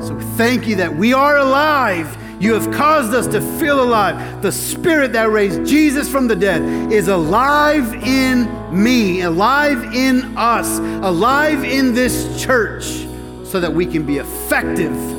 So 0.00 0.18
thank 0.36 0.68
you 0.68 0.76
that 0.76 0.96
we 0.96 1.12
are 1.12 1.36
alive 1.36 2.16
You 2.40 2.54
have 2.54 2.72
caused 2.72 3.14
us 3.14 3.26
to 3.28 3.40
feel 3.58 3.82
alive. 3.82 4.42
The 4.42 4.52
Spirit 4.52 5.12
that 5.14 5.30
raised 5.30 5.66
Jesus 5.66 6.08
from 6.08 6.28
the 6.28 6.36
dead 6.36 6.92
is 6.92 7.08
alive 7.08 7.92
in 7.94 8.48
me, 8.72 9.22
alive 9.22 9.94
in 9.94 10.36
us, 10.36 10.78
alive 10.78 11.64
in 11.64 11.94
this 11.94 12.40
church, 12.40 13.06
so 13.44 13.58
that 13.58 13.72
we 13.72 13.86
can 13.86 14.06
be 14.06 14.18
effective 14.18 15.17